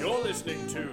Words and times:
You're 0.00 0.22
listening 0.22 0.66
to 0.68 0.88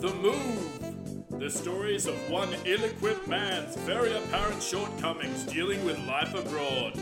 The 0.00 0.14
Move, 0.14 1.40
the 1.40 1.50
stories 1.50 2.06
of 2.06 2.14
one 2.30 2.54
ill 2.64 2.84
equipped 2.84 3.26
man's 3.26 3.74
very 3.78 4.16
apparent 4.16 4.62
shortcomings 4.62 5.42
dealing 5.42 5.84
with 5.84 5.98
life 6.06 6.32
abroad. 6.32 6.96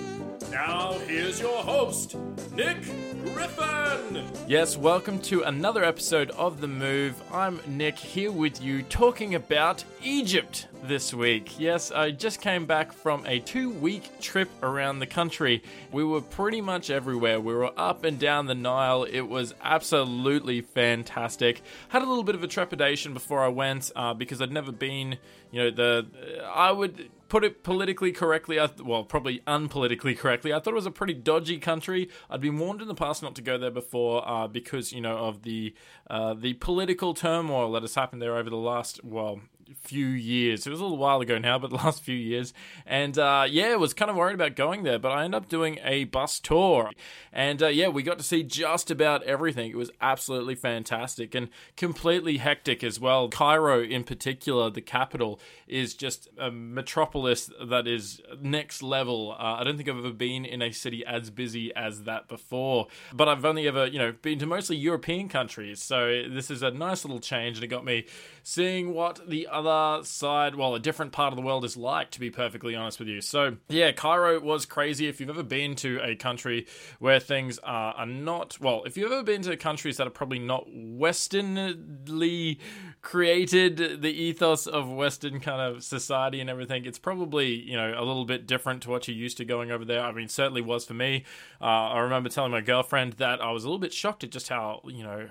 Now, 0.51 0.95
here's 1.07 1.39
your 1.39 1.63
host, 1.63 2.17
Nick 2.55 2.79
Griffin. 3.25 4.25
Yes, 4.47 4.77
welcome 4.77 5.21
to 5.23 5.43
another 5.43 5.85
episode 5.85 6.31
of 6.31 6.61
The 6.61 6.69
Move. 6.69 7.23
I'm 7.33 7.61
Nick 7.67 7.99
here 7.99 8.33
with 8.33 8.63
you 8.63 8.83
talking 8.83 9.35
about 9.35 9.85
Egypt 10.03 10.67
this 10.83 11.13
week. 11.15 11.59
Yes, 11.59 11.93
I 11.93 12.11
just 12.11 12.41
came 12.41 12.67
back 12.67 12.93
from 12.93 13.25
a 13.27 13.39
two 13.39 13.71
week 13.71 14.21
trip 14.21 14.49
around 14.63 14.99
the 14.99 15.07
country. 15.07 15.63
We 15.93 16.05
were 16.05 16.21
pretty 16.21 16.61
much 16.61 16.91
everywhere. 16.91 17.41
We 17.41 17.55
were 17.55 17.73
up 17.79 18.05
and 18.05 18.19
down 18.19 18.47
the 18.47 18.55
Nile. 18.55 19.05
It 19.05 19.23
was 19.23 19.55
absolutely 19.63 20.63
fantastic. 20.63 21.63
Had 21.89 22.03
a 22.03 22.07
little 22.07 22.25
bit 22.25 22.35
of 22.35 22.43
a 22.43 22.49
trepidation 22.49 23.15
before 23.15 23.41
I 23.45 23.49
went 23.49 23.93
uh, 23.95 24.15
because 24.15 24.41
I'd 24.43 24.53
never 24.53 24.73
been, 24.73 25.19
you 25.51 25.63
know, 25.63 25.71
the. 25.71 26.07
I 26.53 26.73
would 26.73 27.11
put 27.31 27.45
it 27.45 27.63
politically 27.63 28.13
correctly, 28.13 28.61
I 28.61 28.69
well, 28.85 29.05
probably 29.05 29.39
unpolitically 29.47 30.19
correctly, 30.19 30.53
I 30.53 30.59
thought 30.59 30.73
it 30.73 30.75
was 30.75 30.85
a 30.85 30.91
pretty 30.91 31.15
dodgy 31.15 31.59
country. 31.59 32.11
I'd 32.29 32.43
been 32.43 32.59
warned 32.59 32.83
in 32.83 32.89
the 32.89 32.95
past 32.95 33.23
not 33.23 33.35
to 33.37 33.43
go 33.43 33.57
there 33.57 33.71
before 33.71 34.29
uh, 34.29 34.49
because, 34.49 34.93
you 34.93 35.01
know, 35.01 35.17
of 35.17 35.43
the 35.43 35.75
uh, 36.11 36.35
the 36.35 36.55
political 36.55 37.15
turmoil 37.15 37.73
that 37.73 37.83
has 37.83 37.95
happened 37.95 38.21
there 38.21 38.37
over 38.37 38.51
the 38.51 38.57
last, 38.57 39.03
well, 39.05 39.41
few 39.81 40.07
years. 40.07 40.67
It 40.67 40.71
was 40.71 40.81
a 40.81 40.83
little 40.83 40.99
while 40.99 41.21
ago 41.21 41.39
now, 41.39 41.59
but 41.59 41.71
the 41.71 41.77
last 41.77 42.03
few 42.03 42.17
years. 42.17 42.53
And 42.87 43.19
uh, 43.19 43.47
yeah, 43.49 43.75
was 43.77 43.95
kind 43.95 44.11
of 44.11 44.17
worried 44.17 44.35
about 44.35 44.57
going 44.57 44.83
there, 44.83 44.99
but 44.99 45.13
I 45.13 45.25
ended 45.25 45.43
up 45.43 45.49
doing 45.49 45.79
a 45.83 46.05
bus 46.05 46.39
tour. 46.39 46.91
And 47.33 47.63
uh, 47.63 47.69
yeah, 47.69 47.89
we 47.89 48.03
got 48.03 48.19
to 48.19 48.25
see 48.25 48.43
just 48.43 48.91
about 48.91 49.23
everything. 49.25 49.71
It 49.71 49.77
was 49.77 49.91
absolutely 50.01 50.55
fantastic 50.55 51.35
and 51.35 51.49
completely 51.77 52.39
hectic 52.39 52.83
as 52.85 53.01
well. 53.01 53.29
Cairo, 53.29 53.83
in 53.83 54.05
particular, 54.05 54.71
the 54.71 54.81
capital, 54.81 55.41
is 55.67 55.95
just 55.95 56.29
a 56.39 56.51
metropolis 56.51 57.51
that 57.65 57.87
is 57.87 58.21
next 58.41 58.83
level. 58.83 59.37
Uh, 59.39 59.57
I 59.61 59.65
don't 59.65 59.77
think 59.77 59.89
I've 59.89 59.99
ever 59.99 60.13
been 60.13 60.45
in 60.45 60.63
a 60.63 60.73
city 60.73 61.05
as 61.07 61.31
busy 61.31 61.75
as 61.75 62.05
that 62.05 62.29
before, 62.29 62.89
but 63.13 63.29
I've 63.29 63.45
only 63.45 63.69
ever, 63.69 63.87
you 63.87 63.99
know, 63.99 64.13
been 64.23 64.39
to 64.41 64.47
mostly 64.47 64.77
European 64.77 65.29
countries. 65.29 65.83
So 65.83 66.25
this 66.29 66.51
is 66.51 66.63
a 66.63 66.71
nice 66.71 67.05
little 67.05 67.21
change, 67.21 67.57
and 67.57 67.65
it 67.65 67.69
got 67.69 67.85
me 67.85 68.07
seeing 68.43 68.95
what 68.95 69.29
the 69.29 69.47
other 69.51 69.60
side, 70.03 70.55
well, 70.55 70.75
a 70.75 70.81
different 70.81 71.13
part 71.13 71.33
of 71.33 71.37
the 71.37 71.43
world 71.43 71.65
is 71.65 71.77
like, 71.77 72.11
to 72.13 72.21
be 72.21 72.31
perfectly 72.31 72.75
honest 72.75 72.99
with 72.99 73.09
you. 73.09 73.21
So, 73.21 73.57
yeah, 73.69 73.93
Cairo 73.93 74.41
was 74.41 74.67
crazy. 74.67 75.09
If 75.09 75.21
you've 75.21 75.31
ever 75.31 75.43
been 75.43 75.75
to 75.77 76.01
a 76.03 76.15
country 76.15 76.67
where 76.99 77.21
things 77.21 77.59
are, 77.61 77.95
are 77.95 78.07
not, 78.07 78.61
well, 78.61 78.83
if 78.85 78.97
you've 78.97 79.13
ever 79.13 79.23
been 79.23 79.43
to 79.43 79.57
countries 79.57 79.97
that 79.97 80.07
are 80.07 80.11
probably 80.11 80.39
not 80.39 80.67
Westernly 80.69 82.59
created, 83.03 84.03
the 84.03 84.11
ethos 84.11 84.67
of 84.67 84.91
Western 84.91 85.41
kind 85.41 85.61
of 85.61 85.83
society 85.83 86.41
and 86.41 86.49
everything, 86.49 86.85
it's 86.85 86.99
probably, 86.99 87.55
you 87.55 87.77
know, 87.77 87.95
a 87.97 88.05
little 88.05 88.25
bit 88.25 88.47
different 88.47 88.83
to 88.83 88.91
what 88.91 89.09
you're 89.09 89.17
used 89.17 89.37
to 89.39 89.45
going 89.45 89.71
over 89.71 89.85
there. 89.85 90.01
I 90.01 90.13
mean, 90.13 90.29
certainly 90.29 90.61
was 90.61 90.85
for 90.85 90.95
me. 90.95 91.25
Uh, 91.61 91.65
I 91.65 91.99
remember 92.01 92.29
telling 92.29 92.53
my 92.53 92.61
girlfriend 92.61 93.15
that 93.15 93.41
I 93.41 93.51
was 93.51 93.65
a 93.65 93.67
little 93.67 93.79
bit 93.79 93.93
shocked 93.93 94.25
at 94.25 94.31
just 94.31 94.49
how, 94.49 94.81
you 94.87 95.03
know, 95.03 95.29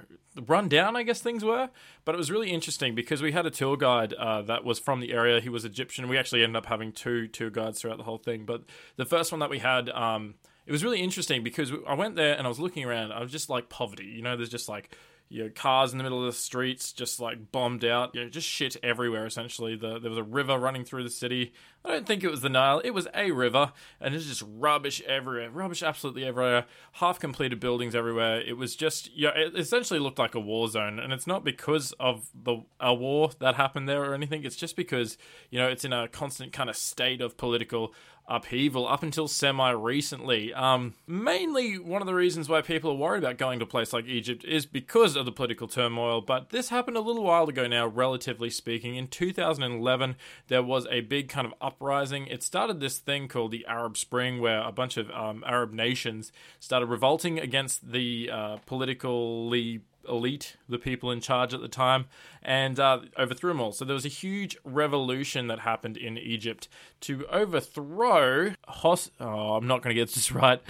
run 0.48 0.70
down, 0.70 0.96
I 0.96 1.04
guess 1.04 1.22
things 1.22 1.44
were. 1.44 1.70
But 2.06 2.16
it 2.16 2.18
was 2.18 2.32
really 2.32 2.52
interesting 2.52 2.96
because 2.96 3.22
we 3.22 3.32
had 3.32 3.46
a 3.46 3.52
tour 3.52 3.78
guide 3.78 4.14
uh, 4.20 4.42
that 4.44 4.64
was 4.64 4.80
from 4.80 5.00
the 5.00 5.14
area. 5.14 5.40
He 5.40 5.50
was 5.50 5.66
Egyptian. 5.66 6.08
We 6.10 6.18
actually 6.18 6.44
ended 6.44 6.58
up 6.58 6.66
having 6.66 6.92
two 6.92 7.28
tour 7.28 7.50
guides 7.50 7.82
throughout 7.82 7.98
the 7.98 8.04
whole 8.04 8.18
thing. 8.18 8.46
But 8.46 8.64
the 8.98 9.06
first 9.06 9.32
one 9.32 9.40
that 9.40 9.50
we 9.50 9.60
had, 9.60 9.90
um, 9.90 10.36
it 10.66 10.72
was 10.72 10.84
really 10.84 11.02
interesting 11.02 11.44
because 11.44 11.72
I 11.88 11.94
went 11.94 12.16
there 12.16 12.38
and 12.38 12.46
I 12.46 12.50
was 12.50 12.60
looking 12.60 12.84
around. 12.86 13.12
I 13.12 13.22
was 13.22 13.32
just 13.32 13.50
like 13.50 13.70
poverty. 13.70 14.06
You 14.06 14.22
know, 14.22 14.36
there's 14.36 14.50
just 14.50 14.70
like 14.70 14.96
you 15.30 15.44
know, 15.44 15.50
cars 15.50 15.92
in 15.92 16.00
the 16.00 16.04
middle 16.04 16.20
of 16.20 16.26
the 16.26 16.38
streets 16.38 16.92
just 16.92 17.20
like 17.20 17.52
bombed 17.52 17.86
out. 17.86 18.16
You 18.16 18.24
know, 18.24 18.30
just 18.30 18.48
shit 18.48 18.76
everywhere. 18.82 19.26
Essentially, 19.26 19.76
the, 19.76 20.00
there 20.00 20.10
was 20.10 20.18
a 20.18 20.24
river 20.24 20.58
running 20.58 20.84
through 20.84 21.04
the 21.04 21.10
city. 21.10 21.54
I 21.84 21.92
don't 21.92 22.06
think 22.06 22.24
it 22.24 22.30
was 22.32 22.42
the 22.42 22.50
Nile. 22.50 22.80
It 22.80 22.92
was 22.92 23.08
a 23.14 23.32
river, 23.32 23.72
and 24.02 24.14
it's 24.14 24.26
just 24.26 24.44
rubbish 24.46 25.02
everywhere. 25.08 25.50
Rubbish 25.50 25.82
absolutely 25.82 26.26
everywhere. 26.26 26.66
Half 26.94 27.20
completed 27.20 27.60
buildings 27.60 27.96
everywhere. 27.96 28.42
It 28.42 28.58
was 28.58 28.76
just 28.76 29.10
yeah. 29.16 29.30
It 29.30 29.58
essentially 29.58 30.00
looked 30.00 30.20
like 30.20 30.36
a 30.36 30.40
war 30.40 30.68
zone, 30.68 31.00
and 31.00 31.14
it's 31.14 31.28
not 31.28 31.46
because 31.46 31.94
of 31.94 32.30
the 32.34 32.64
a 32.80 32.94
war 32.94 33.32
that 33.40 33.56
happened 33.56 33.88
there 33.88 34.04
or 34.04 34.14
anything. 34.14 34.44
It's 34.44 34.58
just 34.58 34.76
because 34.76 35.18
you 35.50 35.58
know 35.58 35.68
it's 35.68 35.86
in 35.86 35.94
a 35.94 36.08
constant 36.10 36.52
kind 36.52 36.70
of 36.70 36.76
state 36.76 37.22
of 37.22 37.38
political 37.38 37.94
upheaval 38.30 38.88
up 38.88 39.04
until 39.04 39.28
semi 39.28 39.72
recently. 39.72 40.54
Um, 40.54 40.94
mainly, 41.08 41.78
one 41.78 42.02
of 42.02 42.06
the 42.06 42.14
reasons 42.14 42.48
why 42.48 42.62
people 42.62 42.92
are 42.92 42.96
worried 42.96 43.24
about 43.24 43.38
going 43.38 43.60
to 43.60 43.66
a 43.66 43.68
place 43.68 43.92
like 43.92 44.06
Egypt 44.06 44.46
is 44.46 44.66
because 44.66 45.16
of 45.16 45.26
the 45.26 45.32
political 45.32 45.68
turmoil. 45.68 46.22
But 46.22 46.52
this 46.52 46.70
happened 46.70 46.96
a 46.96 47.02
little 47.02 47.24
while 47.24 47.50
ago 47.50 47.68
now, 47.68 47.88
relatively 47.88 48.50
speaking. 48.50 48.96
In 48.96 49.08
2011, 49.08 50.16
there 50.48 50.64
was 50.64 50.86
a 50.90 51.02
big 51.02 51.28
kind 51.28 51.48
of 51.48 51.54
uprising. 51.70 52.28
It 52.28 52.42
started 52.44 52.80
this 52.80 52.98
thing 52.98 53.28
called 53.28 53.52
the 53.52 53.66
Arab 53.68 53.96
Spring, 53.96 54.42
where 54.42 54.62
a 54.62 54.72
bunch 54.72 54.98
of 54.98 55.10
um, 55.12 55.44
Arab 55.46 55.72
nations 55.72 56.32
started 56.60 56.88
revolting 56.88 57.40
against 57.40 57.92
the 57.92 58.30
uh, 58.32 58.58
politically 58.66 59.82
elite, 60.08 60.56
the 60.68 60.80
people 60.80 61.12
in 61.12 61.22
charge 61.22 61.54
at 61.54 61.62
the 61.62 61.68
time, 61.68 62.06
and 62.42 62.80
uh, 62.80 63.00
overthrew 63.18 63.52
them 63.52 63.62
all. 63.62 63.72
So 63.72 63.86
there 63.86 63.94
was 63.94 64.06
a 64.06 64.10
huge 64.10 64.58
revolution 64.64 65.48
that 65.48 65.60
happened 65.60 65.98
in 65.98 66.18
Egypt 66.18 66.68
to 67.02 67.26
overthrow 67.28 68.54
Hos. 68.68 69.12
Oh, 69.20 69.56
I'm 69.56 69.68
not 69.68 69.82
going 69.84 69.96
to 69.96 70.02
get 70.02 70.14
this 70.14 70.32
right. 70.44 70.62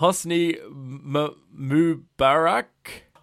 Hosni 0.00 0.58
M- 0.60 1.34
Mubarak. 1.56 2.64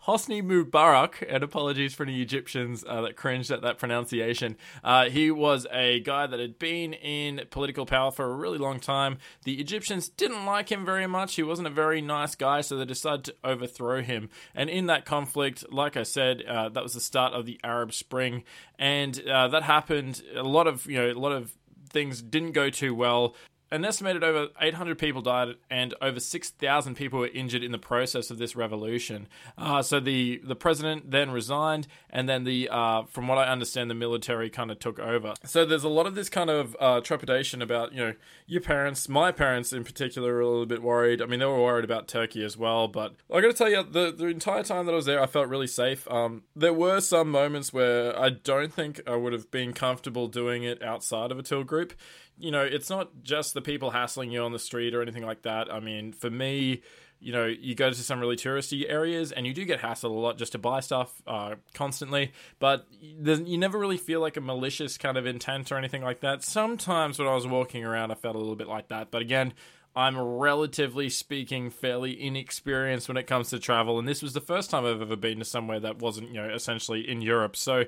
Hosni 0.08 0.42
Mubarak, 0.42 1.24
and 1.30 1.44
apologies 1.44 1.94
for 1.94 2.04
any 2.04 2.22
Egyptians 2.22 2.84
uh, 2.88 3.02
that 3.02 3.16
cringed 3.16 3.52
at 3.52 3.62
that 3.62 3.78
pronunciation. 3.78 4.58
Uh, 4.84 5.10
he 5.10 5.30
was 5.30 5.68
a 5.72 6.00
guy 6.00 6.26
that 6.26 6.40
had 6.40 6.58
been 6.58 6.94
in 6.94 7.42
political 7.52 7.86
power 7.86 8.12
for 8.12 8.26
a 8.26 8.36
really 8.36 8.58
long 8.58 8.80
time. 8.80 9.20
The 9.44 9.60
Egyptians 9.60 10.10
didn't 10.10 10.46
like 10.46 10.72
him 10.72 10.86
very 10.86 11.08
much. 11.08 11.36
He 11.36 11.44
wasn't 11.44 11.68
a 11.68 11.72
very 11.72 12.02
nice 12.02 12.34
guy, 12.34 12.62
so 12.62 12.78
they 12.78 12.86
decided 12.86 13.26
to 13.26 13.36
overthrow 13.44 14.02
him. 14.02 14.30
And 14.56 14.70
in 14.70 14.88
that 14.88 15.06
conflict, 15.06 15.66
like 15.72 15.96
I 15.96 16.04
said, 16.04 16.44
uh, 16.44 16.70
that 16.70 16.84
was 16.84 16.94
the 16.94 17.02
start 17.02 17.34
of 17.34 17.46
the 17.46 17.60
Arab 17.64 17.94
Spring, 17.94 18.44
and 18.80 19.20
uh, 19.28 19.50
that 19.50 19.64
happened. 19.64 20.24
A 20.36 20.44
lot 20.44 20.66
of 20.66 20.86
you 20.88 20.98
know, 20.98 21.12
a 21.12 21.14
lot 21.14 21.32
of 21.32 21.54
things 21.92 22.22
didn't 22.22 22.54
go 22.54 22.70
too 22.70 22.96
well 22.96 23.36
an 23.72 23.86
estimated 23.86 24.24
over 24.24 24.50
800 24.60 24.98
people 24.98 25.22
died 25.22 25.56
and 25.70 25.94
over 26.02 26.20
6,000 26.20 26.96
people 26.96 27.20
were 27.20 27.28
injured 27.28 27.64
in 27.64 27.72
the 27.72 27.78
process 27.78 28.30
of 28.30 28.38
this 28.38 28.56
revolution. 28.56 29.28
Uh, 29.58 29.82
so 29.82 30.00
the, 30.00 30.42
the 30.44 30.56
president 30.56 31.12
then 31.12 31.32
resigned, 31.32 31.88
and 32.10 32.28
then 32.28 32.44
the 32.44 32.68
uh, 32.70 33.04
from 33.04 33.28
what 33.28 33.38
I 33.38 33.46
understand, 33.48 33.90
the 33.90 33.96
military 33.96 34.50
kind 34.50 34.72
of 34.72 34.80
took 34.80 35.00
over. 35.00 35.34
So 35.46 35.66
there's 35.66 35.84
a 35.84 35.90
lot 35.90 36.06
of 36.06 36.16
this 36.16 36.30
kind 36.30 36.50
of 36.50 36.76
uh, 36.80 37.00
trepidation 37.02 37.62
about 37.62 37.94
you 37.94 38.00
know 38.00 38.14
your 38.46 38.62
parents, 38.62 39.08
my 39.08 39.32
parents 39.32 39.72
in 39.72 39.84
particular, 39.84 40.36
are 40.36 40.42
a 40.42 40.48
little 40.48 40.66
bit 40.66 40.82
worried. 40.82 41.22
I 41.22 41.26
mean, 41.26 41.40
they 41.40 41.46
were 41.46 41.62
worried 41.62 41.86
about 41.86 42.08
Turkey 42.08 42.44
as 42.44 42.58
well, 42.58 42.88
but 42.88 43.16
I 43.34 43.42
got 43.42 43.48
to 43.48 43.54
tell 43.54 43.70
you, 43.70 43.84
the 43.84 44.12
the 44.12 44.28
entire 44.28 44.64
time 44.64 44.86
that 44.86 44.92
I 44.92 44.96
was 44.96 45.06
there, 45.06 45.22
I 45.22 45.28
felt 45.28 45.48
really 45.48 45.68
safe. 45.68 46.10
Um, 46.12 46.44
there 46.56 46.74
were 46.74 47.00
some 47.00 47.32
moments 47.32 47.72
where 47.72 48.18
I 48.20 48.30
don't 48.30 48.74
think 48.74 49.02
I 49.08 49.16
would 49.16 49.34
have 49.34 49.50
been 49.52 49.74
comfortable 49.74 50.28
doing 50.28 50.64
it 50.64 50.84
outside 50.84 51.32
of 51.32 51.40
a 51.40 51.44
tour 51.44 51.64
group 51.64 51.94
you 52.42 52.52
know, 52.52 52.64
it's 52.64 52.90
not 52.90 53.24
just 53.24 53.54
the 53.54 53.62
people 53.62 53.92
hassling 53.92 54.32
you 54.32 54.42
on 54.44 54.52
the 54.52 54.60
street 54.60 54.94
or 54.94 55.02
anything 55.02 55.26
like 55.26 55.44
that. 55.44 55.72
I 55.72 55.80
mean, 55.80 56.12
for 56.12 56.30
me, 56.30 56.82
you 57.20 57.32
know, 57.32 57.46
you 57.46 57.76
go 57.76 57.90
to 57.90 57.96
some 57.96 58.20
really 58.20 58.36
touristy 58.36 58.90
areas 58.90 59.32
and 59.32 59.46
you 59.46 59.54
do 59.54 59.64
get 59.64 59.80
hassled 59.80 60.06
a 60.06 60.08
lot 60.08 60.38
just 60.40 60.54
to 60.54 60.58
buy 60.58 60.80
stuff 60.80 61.22
uh, 61.28 61.56
constantly, 61.76 62.32
but 62.60 62.88
you 63.00 63.58
never 63.58 63.78
really 63.78 63.98
feel 63.98 64.20
like 64.20 64.38
a 64.38 64.42
malicious 64.42 64.98
kind 64.98 65.18
of 65.18 65.28
intent 65.28 65.72
or 65.72 65.78
anything 65.78 66.02
like 66.02 66.22
that. 66.22 66.44
Sometimes 66.44 67.20
when 67.20 67.28
I 67.28 67.36
was 67.36 67.46
walking 67.46 67.86
around, 67.86 68.12
I 68.12 68.16
felt 68.16 68.36
a 68.36 68.40
little 68.40 68.56
bit 68.56 68.68
like 68.68 68.88
that, 68.88 69.12
but 69.12 69.22
again, 69.22 69.54
I'm 69.94 70.18
relatively 70.18 71.10
speaking 71.10 71.70
fairly 71.70 72.22
inexperienced 72.22 73.10
when 73.10 73.18
it 73.18 73.28
comes 73.28 73.50
to 73.50 73.60
travel, 73.60 74.00
and 74.00 74.08
this 74.08 74.22
was 74.22 74.32
the 74.32 74.40
first 74.40 74.70
time 74.70 74.86
I've 74.86 75.02
ever 75.02 75.18
been 75.18 75.40
to 75.40 75.46
somewhere 75.46 75.82
that 75.82 76.00
wasn't, 76.00 76.30
you 76.30 76.36
know, 76.36 76.50
essentially 76.50 77.10
in 77.10 77.22
Europe. 77.22 77.58
So 77.58 77.84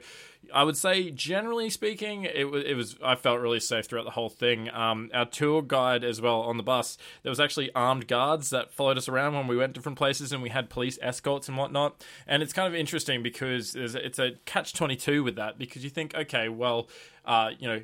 I 0.54 0.66
would 0.66 0.75
say, 0.75 1.12
generally 1.12 1.69
speaking, 1.69 2.25
it 2.25 2.51
was, 2.51 2.66
it 2.66 2.74
was 2.74 2.98
I 3.01 3.16
felt 3.16 3.39
really 3.39 3.62
safe 3.62 3.86
throughout 3.86 4.04
the 4.04 4.12
whole 4.12 4.30
thing. 4.30 4.69
Um, 4.72 5.12
our 5.13 5.25
tour 5.25 5.62
guide 5.62 6.04
as 6.04 6.19
well 6.19 6.42
on 6.42 6.57
the 6.57 6.63
bus, 6.63 6.98
there 7.22 7.30
was 7.30 7.39
actually 7.39 7.74
armed 7.74 8.10
guards 8.10 8.50
that 8.50 8.74
followed 8.74 8.98
us 8.98 9.07
around 9.07 9.36
when 9.36 9.48
we 9.48 9.56
went 9.56 9.72
different 9.72 9.98
places, 9.98 10.33
and 10.33 10.44
we 10.44 10.50
had 10.50 10.69
police 10.69 11.00
escorts 11.01 11.48
and 11.48 11.57
whatnot. 11.57 12.04
And 12.27 12.44
it's 12.44 12.51
kind 12.51 12.68
of 12.68 12.77
interesting 12.77 13.24
because 13.24 13.75
it's 13.75 14.19
a 14.19 14.31
catch 14.44 14.74
twenty 14.74 14.98
two 14.98 15.24
with 15.24 15.38
that 15.38 15.57
because 15.57 15.86
you 15.86 15.89
think, 15.89 16.13
okay, 16.16 16.50
well, 16.50 16.89
uh, 17.24 17.51
you 17.57 17.68
know 17.69 17.81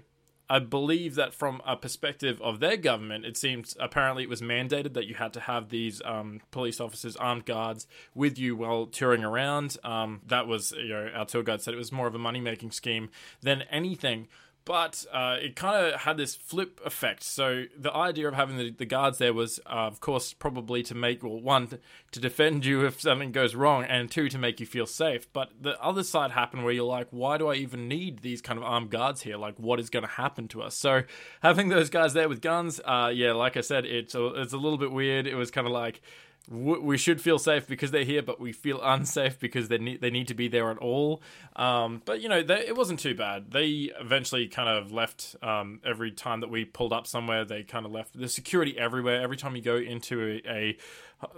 I 0.49 0.59
believe 0.59 1.15
that 1.15 1.33
from 1.33 1.61
a 1.65 1.75
perspective 1.75 2.41
of 2.41 2.59
their 2.59 2.75
government, 2.75 3.23
it 3.23 3.37
seems 3.37 3.77
apparently 3.79 4.23
it 4.23 4.29
was 4.29 4.41
mandated 4.41 4.93
that 4.93 5.05
you 5.05 5.13
had 5.13 5.31
to 5.33 5.39
have 5.41 5.69
these 5.69 6.01
um, 6.03 6.41
police 6.49 6.81
officers, 6.81 7.15
armed 7.17 7.45
guards, 7.45 7.85
with 8.15 8.39
you 8.39 8.55
while 8.55 8.87
touring 8.87 9.23
around. 9.23 9.77
Um, 9.83 10.21
that 10.25 10.47
was, 10.47 10.71
you 10.71 10.89
know, 10.89 11.09
our 11.13 11.25
tour 11.25 11.43
guide 11.43 11.61
said 11.61 11.75
it 11.75 11.77
was 11.77 11.91
more 11.91 12.07
of 12.07 12.15
a 12.15 12.19
money 12.19 12.41
making 12.41 12.71
scheme 12.71 13.09
than 13.41 13.61
anything. 13.69 14.27
But 14.69 15.03
uh, 15.11 15.37
it 15.41 15.55
kind 15.55 15.83
of 15.83 16.01
had 16.01 16.15
this 16.15 16.35
flip 16.35 16.79
effect. 16.85 17.23
So 17.23 17.63
the 17.75 17.91
idea 17.91 18.27
of 18.27 18.35
having 18.35 18.57
the, 18.57 18.69
the 18.69 18.85
guards 18.85 19.17
there 19.17 19.33
was, 19.33 19.59
uh, 19.65 19.87
of 19.87 19.99
course, 19.99 20.31
probably 20.31 20.83
to 20.83 20.93
make 20.93 21.23
well, 21.23 21.41
one 21.41 21.79
to 22.11 22.19
defend 22.19 22.65
you 22.65 22.85
if 22.85 23.01
something 23.01 23.31
goes 23.31 23.55
wrong, 23.55 23.83
and 23.83 24.11
two 24.11 24.29
to 24.29 24.37
make 24.37 24.59
you 24.59 24.67
feel 24.67 24.85
safe. 24.85 25.25
But 25.33 25.49
the 25.59 25.81
other 25.81 26.03
side 26.03 26.29
happened 26.29 26.65
where 26.65 26.71
you're 26.71 26.83
like, 26.83 27.07
why 27.09 27.39
do 27.39 27.47
I 27.47 27.55
even 27.55 27.87
need 27.87 28.19
these 28.19 28.43
kind 28.43 28.59
of 28.59 28.63
armed 28.63 28.91
guards 28.91 29.23
here? 29.23 29.37
Like, 29.37 29.57
what 29.57 29.79
is 29.79 29.89
going 29.89 30.05
to 30.05 30.11
happen 30.11 30.47
to 30.49 30.61
us? 30.61 30.75
So 30.75 31.01
having 31.41 31.69
those 31.69 31.89
guys 31.89 32.13
there 32.13 32.29
with 32.29 32.39
guns, 32.39 32.79
uh, 32.85 33.11
yeah, 33.11 33.31
like 33.31 33.57
I 33.57 33.61
said, 33.61 33.87
it's 33.87 34.13
a, 34.13 34.23
it's 34.39 34.53
a 34.53 34.57
little 34.57 34.77
bit 34.77 34.91
weird. 34.91 35.25
It 35.25 35.33
was 35.33 35.49
kind 35.49 35.65
of 35.65 35.73
like 35.73 35.99
we 36.47 36.97
should 36.97 37.21
feel 37.21 37.37
safe 37.37 37.67
because 37.67 37.91
they're 37.91 38.03
here, 38.03 38.23
but 38.23 38.39
we 38.39 38.51
feel 38.53 38.79
unsafe 38.81 39.39
because 39.39 39.67
they 39.67 39.77
need 39.77 40.01
they 40.01 40.09
need 40.09 40.27
to 40.29 40.33
be 40.33 40.47
there 40.47 40.71
at 40.71 40.77
all. 40.79 41.21
Um, 41.55 42.01
but 42.05 42.21
you 42.21 42.29
know, 42.29 42.41
they, 42.41 42.67
it 42.67 42.75
wasn't 42.75 42.99
too 42.99 43.13
bad. 43.13 43.51
They 43.51 43.91
eventually 43.99 44.47
kind 44.47 44.69
of 44.69 44.91
left. 44.91 45.35
Um, 45.43 45.79
every 45.85 46.11
time 46.11 46.39
that 46.41 46.49
we 46.49 46.65
pulled 46.65 46.91
up 46.91 47.05
somewhere, 47.05 47.45
they 47.45 47.63
kind 47.63 47.85
of 47.85 47.91
left. 47.91 48.19
the 48.19 48.27
security 48.27 48.77
everywhere. 48.77 49.21
Every 49.21 49.37
time 49.37 49.55
you 49.55 49.61
go 49.61 49.77
into 49.77 50.41
a, 50.45 50.51
a 50.51 50.77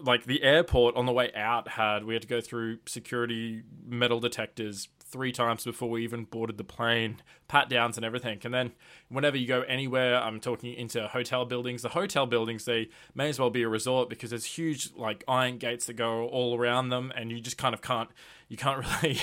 like 0.02 0.26
the 0.26 0.44
airport 0.44 0.96
on 0.96 1.06
the 1.06 1.12
way 1.12 1.32
out 1.34 1.68
had 1.68 2.06
we 2.06 2.14
had 2.14 2.22
to 2.22 2.28
go 2.28 2.40
through 2.40 2.78
security 2.86 3.64
metal 3.86 4.20
detectors 4.20 4.88
three 5.12 5.32
times 5.32 5.66
before 5.66 5.90
we 5.90 6.04
even 6.04 6.24
boarded 6.24 6.58
the 6.58 6.64
plane, 6.64 7.18
pat 7.48 7.70
downs 7.70 7.98
and 7.98 8.06
everything. 8.06 8.40
And 8.44 8.54
then 8.54 8.72
whenever 9.10 9.38
you 9.38 9.46
go 9.46 9.62
anywhere, 9.64 10.22
I'm 10.22 10.40
talking 10.40 10.74
into 10.74 11.08
hotel 11.08 11.46
buildings. 11.46 11.82
The 11.82 11.90
hotel 11.90 12.26
buildings 12.26 12.66
they 12.66 12.90
may 13.14 13.30
as 13.30 13.40
well 13.40 13.50
be 13.50 13.64
a 13.64 13.70
resort 13.70 14.10
because 14.10 14.30
there's 14.30 14.46
huge 14.46 14.92
like 14.96 15.24
iron 15.28 15.58
gates 15.58 15.86
that 15.86 15.94
go 15.94 16.28
all 16.28 16.58
around 16.58 16.90
them, 16.90 17.12
and 17.16 17.32
you 17.32 17.42
just 17.42 17.58
kind 17.58 17.74
of 17.74 17.82
can't 17.82 18.10
you 18.52 18.58
can't 18.58 18.86
really 19.02 19.18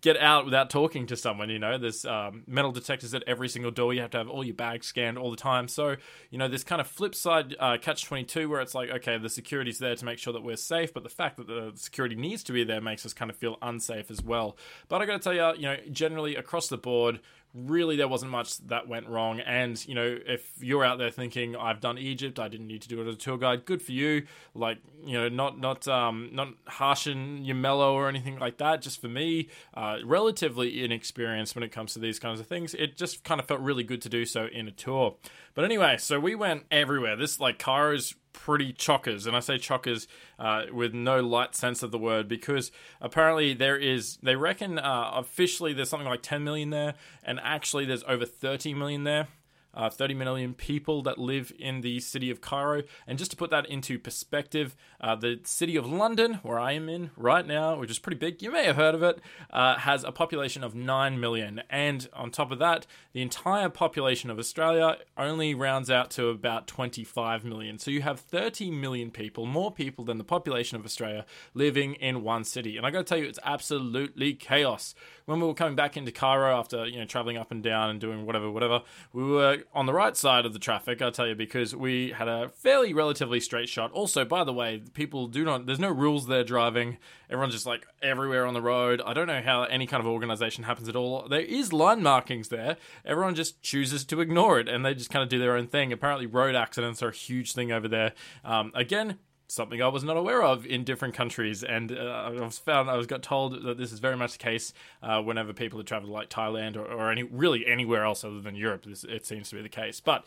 get 0.00 0.16
out 0.16 0.44
without 0.44 0.70
talking 0.70 1.04
to 1.08 1.16
someone. 1.16 1.50
You 1.50 1.58
know, 1.58 1.76
there's 1.76 2.04
um, 2.04 2.44
metal 2.46 2.70
detectors 2.70 3.12
at 3.14 3.24
every 3.26 3.48
single 3.48 3.72
door. 3.72 3.92
You 3.92 4.00
have 4.00 4.12
to 4.12 4.18
have 4.18 4.28
all 4.28 4.44
your 4.44 4.54
bags 4.54 4.86
scanned 4.86 5.18
all 5.18 5.32
the 5.32 5.36
time. 5.36 5.66
So, 5.66 5.96
you 6.30 6.38
know, 6.38 6.46
this 6.46 6.62
kind 6.62 6.80
of 6.80 6.86
flip 6.86 7.16
side 7.16 7.56
uh, 7.58 7.78
catch 7.82 8.04
22 8.04 8.48
where 8.48 8.60
it's 8.60 8.72
like, 8.72 8.88
okay, 8.90 9.18
the 9.18 9.28
security's 9.28 9.80
there 9.80 9.96
to 9.96 10.04
make 10.04 10.18
sure 10.18 10.32
that 10.32 10.44
we're 10.44 10.54
safe, 10.54 10.94
but 10.94 11.02
the 11.02 11.08
fact 11.08 11.36
that 11.38 11.48
the 11.48 11.72
security 11.74 12.14
needs 12.14 12.44
to 12.44 12.52
be 12.52 12.62
there 12.62 12.80
makes 12.80 13.04
us 13.04 13.12
kind 13.12 13.28
of 13.28 13.36
feel 13.36 13.58
unsafe 13.60 14.08
as 14.08 14.22
well. 14.22 14.56
But 14.88 15.02
I 15.02 15.06
got 15.06 15.14
to 15.14 15.18
tell 15.18 15.34
you, 15.34 15.60
you 15.60 15.66
know, 15.66 15.76
generally 15.90 16.36
across 16.36 16.68
the 16.68 16.78
board, 16.78 17.18
really 17.54 17.96
there 17.96 18.08
wasn't 18.08 18.30
much 18.30 18.58
that 18.68 18.88
went 18.88 19.08
wrong. 19.08 19.40
And 19.40 19.82
you 19.86 19.94
know 19.94 20.18
if 20.26 20.50
you're 20.60 20.84
out 20.84 20.98
there 20.98 21.10
thinking 21.10 21.56
i've 21.56 21.80
done 21.80 21.98
egypt 21.98 22.38
i 22.38 22.48
didn't 22.48 22.66
need 22.66 22.82
to 22.82 22.88
do 22.88 23.00
it 23.00 23.08
as 23.08 23.14
a 23.14 23.18
tour 23.18 23.38
guide 23.38 23.64
good 23.64 23.82
for 23.82 23.92
you. 23.92 24.26
Like 24.54 24.78
you 25.04 25.14
know 25.18 25.28
not 25.28 25.58
not 25.58 25.86
um 25.88 26.30
not 26.32 26.48
harshing 26.66 27.44
your 27.44 27.56
mellow 27.56 27.94
or 27.94 28.08
anything 28.08 28.38
like 28.38 28.58
that. 28.58 28.82
Just 28.82 29.00
for 29.00 29.08
me 29.08 29.48
uh, 29.74 29.98
relatively 30.04 30.82
inexperienced 30.82 31.54
when 31.54 31.64
it 31.64 31.72
comes 31.72 31.92
to 31.94 31.98
these 31.98 32.18
kinds 32.18 32.40
of 32.40 32.46
things. 32.46 32.74
It 32.74 32.96
just 32.96 33.24
kind 33.24 33.40
of 33.40 33.46
felt 33.46 33.60
really 33.60 33.84
good 33.84 34.02
to 34.02 34.08
do 34.08 34.24
so 34.24 34.46
in 34.46 34.68
a 34.68 34.72
tour. 34.72 35.16
But 35.54 35.64
anyway 35.64 35.96
so 35.98 36.20
we 36.20 36.34
went 36.34 36.64
everywhere. 36.70 37.16
This 37.16 37.40
like 37.40 37.58
Cairo's 37.58 38.14
pretty 38.32 38.72
chockers, 38.72 39.26
and 39.26 39.36
I 39.36 39.40
say 39.40 39.56
chockers 39.56 40.06
uh, 40.38 40.64
with 40.72 40.94
no 40.94 41.20
light 41.20 41.54
sense 41.54 41.82
of 41.82 41.90
the 41.90 41.98
word 41.98 42.28
because 42.28 42.72
apparently 43.00 43.54
there 43.54 43.76
is. 43.76 44.18
They 44.22 44.36
reckon 44.36 44.78
uh, 44.78 45.12
officially 45.14 45.72
there's 45.72 45.90
something 45.90 46.08
like 46.08 46.22
10 46.22 46.44
million 46.44 46.70
there, 46.70 46.94
and 47.22 47.40
actually 47.42 47.84
there's 47.84 48.04
over 48.04 48.24
30 48.24 48.74
million 48.74 49.04
there 49.04 49.28
uh, 49.74 49.90
30 49.90 50.14
million 50.14 50.54
people 50.54 51.02
that 51.02 51.18
live 51.18 51.52
in 51.58 51.80
the 51.80 52.00
city 52.00 52.30
of 52.30 52.40
Cairo. 52.40 52.82
And 53.06 53.18
just 53.18 53.30
to 53.30 53.36
put 53.36 53.50
that 53.50 53.66
into 53.66 53.98
perspective, 53.98 54.76
uh, 55.00 55.14
the 55.14 55.40
city 55.44 55.76
of 55.76 55.86
London, 55.86 56.34
where 56.42 56.58
I 56.58 56.72
am 56.72 56.88
in 56.88 57.10
right 57.16 57.46
now, 57.46 57.78
which 57.78 57.90
is 57.90 57.98
pretty 57.98 58.18
big, 58.18 58.42
you 58.42 58.50
may 58.50 58.64
have 58.64 58.76
heard 58.76 58.94
of 58.94 59.02
it, 59.02 59.20
uh, 59.50 59.76
has 59.78 60.04
a 60.04 60.12
population 60.12 60.64
of 60.64 60.74
9 60.74 61.20
million. 61.20 61.62
And 61.70 62.08
on 62.12 62.30
top 62.30 62.50
of 62.50 62.58
that, 62.58 62.86
the 63.12 63.22
entire 63.22 63.68
population 63.68 64.30
of 64.30 64.38
Australia 64.38 64.96
only 65.16 65.54
rounds 65.54 65.90
out 65.90 66.10
to 66.12 66.28
about 66.28 66.66
25 66.66 67.44
million. 67.44 67.78
So 67.78 67.90
you 67.90 68.02
have 68.02 68.20
30 68.20 68.70
million 68.70 69.10
people, 69.10 69.46
more 69.46 69.72
people 69.72 70.04
than 70.04 70.18
the 70.18 70.24
population 70.24 70.78
of 70.78 70.84
Australia, 70.84 71.24
living 71.54 71.94
in 71.94 72.22
one 72.22 72.44
city. 72.44 72.76
And 72.76 72.86
I 72.86 72.90
got 72.90 72.98
to 72.98 73.04
tell 73.04 73.18
you, 73.18 73.24
it's 73.24 73.38
absolutely 73.44 74.34
chaos. 74.34 74.94
When 75.26 75.40
we 75.40 75.46
were 75.46 75.54
coming 75.54 75.76
back 75.76 75.96
into 75.96 76.12
Cairo 76.12 76.58
after 76.58 76.86
you 76.86 76.98
know 76.98 77.04
traveling 77.04 77.36
up 77.36 77.50
and 77.50 77.62
down 77.62 77.90
and 77.90 78.00
doing 78.00 78.26
whatever, 78.26 78.50
whatever, 78.50 78.82
we 79.12 79.24
were 79.24 79.59
on 79.74 79.86
the 79.86 79.92
right 79.92 80.16
side 80.16 80.46
of 80.46 80.52
the 80.52 80.58
traffic, 80.58 81.00
I'll 81.00 81.12
tell 81.12 81.26
you, 81.26 81.34
because 81.34 81.74
we 81.74 82.10
had 82.10 82.28
a 82.28 82.48
fairly 82.50 82.92
relatively 82.92 83.40
straight 83.40 83.68
shot. 83.68 83.92
Also, 83.92 84.24
by 84.24 84.44
the 84.44 84.52
way, 84.52 84.82
people 84.94 85.26
do 85.26 85.44
not, 85.44 85.66
there's 85.66 85.78
no 85.78 85.90
rules 85.90 86.26
there 86.26 86.44
driving. 86.44 86.98
Everyone's 87.28 87.54
just 87.54 87.66
like 87.66 87.86
everywhere 88.02 88.46
on 88.46 88.54
the 88.54 88.62
road. 88.62 89.00
I 89.04 89.12
don't 89.12 89.26
know 89.26 89.42
how 89.42 89.62
any 89.64 89.86
kind 89.86 90.00
of 90.00 90.06
organization 90.06 90.64
happens 90.64 90.88
at 90.88 90.96
all. 90.96 91.28
There 91.28 91.40
is 91.40 91.72
line 91.72 92.02
markings 92.02 92.48
there. 92.48 92.76
Everyone 93.04 93.34
just 93.34 93.62
chooses 93.62 94.04
to 94.06 94.20
ignore 94.20 94.58
it 94.58 94.68
and 94.68 94.84
they 94.84 94.94
just 94.94 95.10
kind 95.10 95.22
of 95.22 95.28
do 95.28 95.38
their 95.38 95.56
own 95.56 95.66
thing. 95.66 95.92
Apparently, 95.92 96.26
road 96.26 96.54
accidents 96.54 97.02
are 97.02 97.08
a 97.08 97.14
huge 97.14 97.52
thing 97.52 97.70
over 97.72 97.88
there. 97.88 98.12
Um, 98.44 98.72
again, 98.74 99.18
something 99.50 99.82
I 99.82 99.88
was 99.88 100.04
not 100.04 100.16
aware 100.16 100.42
of 100.42 100.64
in 100.64 100.84
different 100.84 101.14
countries, 101.14 101.62
and 101.62 101.92
uh, 101.92 101.94
I 102.26 102.30
was 102.30 102.58
found 102.58 102.88
I 102.88 102.96
was 102.96 103.06
got 103.06 103.22
told 103.22 103.62
that 103.64 103.78
this 103.78 103.92
is 103.92 103.98
very 103.98 104.16
much 104.16 104.32
the 104.32 104.38
case 104.38 104.72
uh, 105.02 105.20
whenever 105.20 105.52
people 105.52 105.78
have 105.78 105.86
traveled 105.86 106.12
like 106.12 106.30
Thailand 106.30 106.76
or, 106.76 106.84
or, 106.84 107.10
any 107.10 107.22
really 107.22 107.66
anywhere 107.66 108.04
else 108.04 108.24
other 108.24 108.40
than 108.40 108.54
Europe. 108.54 108.84
This, 108.84 109.04
it 109.04 109.26
seems 109.26 109.50
to 109.50 109.56
be 109.56 109.62
the 109.62 109.68
case, 109.68 110.00
but. 110.00 110.26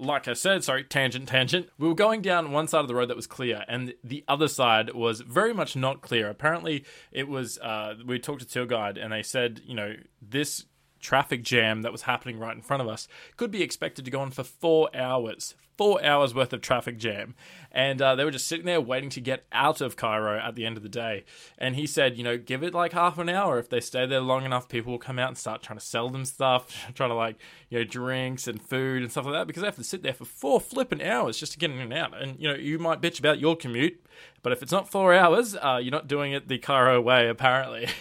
Like 0.00 0.28
I 0.28 0.34
said, 0.34 0.62
sorry, 0.62 0.84
tangent, 0.84 1.28
tangent. 1.28 1.70
We 1.76 1.88
were 1.88 1.94
going 1.96 2.22
down 2.22 2.52
one 2.52 2.68
side 2.68 2.82
of 2.82 2.86
the 2.86 2.94
road 2.94 3.10
that 3.10 3.16
was 3.16 3.26
clear, 3.26 3.64
and 3.66 3.94
the 4.04 4.22
other 4.28 4.46
side 4.46 4.94
was 4.94 5.22
very 5.22 5.52
much 5.52 5.74
not 5.74 6.02
clear. 6.02 6.30
Apparently, 6.30 6.84
it 7.10 7.26
was. 7.26 7.58
Uh, 7.58 7.94
we 8.06 8.20
talked 8.20 8.42
to 8.42 8.46
tour 8.46 8.64
guide, 8.64 8.96
and 8.96 9.12
they 9.12 9.24
said, 9.24 9.60
you 9.66 9.74
know, 9.74 9.96
this 10.22 10.66
traffic 11.00 11.42
jam 11.42 11.82
that 11.82 11.92
was 11.92 12.02
happening 12.02 12.38
right 12.38 12.54
in 12.54 12.62
front 12.62 12.82
of 12.82 12.88
us 12.88 13.08
could 13.36 13.50
be 13.50 13.62
expected 13.62 14.04
to 14.04 14.10
go 14.10 14.20
on 14.20 14.30
for 14.30 14.44
four 14.44 14.94
hours. 14.94 15.54
Four 15.76 16.04
hours 16.04 16.34
worth 16.34 16.52
of 16.52 16.60
traffic 16.60 16.98
jam. 16.98 17.36
And 17.70 18.02
uh, 18.02 18.16
they 18.16 18.24
were 18.24 18.32
just 18.32 18.48
sitting 18.48 18.66
there 18.66 18.80
waiting 18.80 19.10
to 19.10 19.20
get 19.20 19.46
out 19.52 19.80
of 19.80 19.94
Cairo 19.94 20.36
at 20.36 20.56
the 20.56 20.66
end 20.66 20.76
of 20.76 20.82
the 20.82 20.88
day. 20.88 21.24
And 21.56 21.76
he 21.76 21.86
said, 21.86 22.18
you 22.18 22.24
know, 22.24 22.36
give 22.36 22.64
it 22.64 22.74
like 22.74 22.92
half 22.92 23.16
an 23.16 23.28
hour. 23.28 23.60
If 23.60 23.68
they 23.68 23.78
stay 23.78 24.04
there 24.04 24.20
long 24.20 24.44
enough, 24.44 24.68
people 24.68 24.90
will 24.90 24.98
come 24.98 25.20
out 25.20 25.28
and 25.28 25.38
start 25.38 25.62
trying 25.62 25.78
to 25.78 25.84
sell 25.84 26.08
them 26.08 26.24
stuff, 26.24 26.86
trying 26.94 27.10
to 27.10 27.14
like, 27.14 27.36
you 27.70 27.78
know, 27.78 27.84
drinks 27.84 28.48
and 28.48 28.60
food 28.60 29.02
and 29.02 29.12
stuff 29.12 29.26
like 29.26 29.34
that 29.34 29.46
because 29.46 29.60
they 29.60 29.68
have 29.68 29.76
to 29.76 29.84
sit 29.84 30.02
there 30.02 30.14
for 30.14 30.24
four 30.24 30.60
flipping 30.60 31.02
hours 31.02 31.38
just 31.38 31.52
to 31.52 31.58
get 31.58 31.70
in 31.70 31.78
and 31.78 31.92
out. 31.92 32.20
And, 32.20 32.40
you 32.40 32.48
know, 32.48 32.56
you 32.56 32.80
might 32.80 33.00
bitch 33.00 33.20
about 33.20 33.38
your 33.38 33.54
commute, 33.54 34.04
but 34.42 34.52
if 34.52 34.62
it's 34.64 34.72
not 34.72 34.90
four 34.90 35.14
hours, 35.14 35.54
uh, 35.54 35.78
you're 35.80 35.92
not 35.92 36.08
doing 36.08 36.32
it 36.32 36.48
the 36.48 36.58
Cairo 36.58 37.00
way, 37.00 37.28
apparently. 37.28 37.86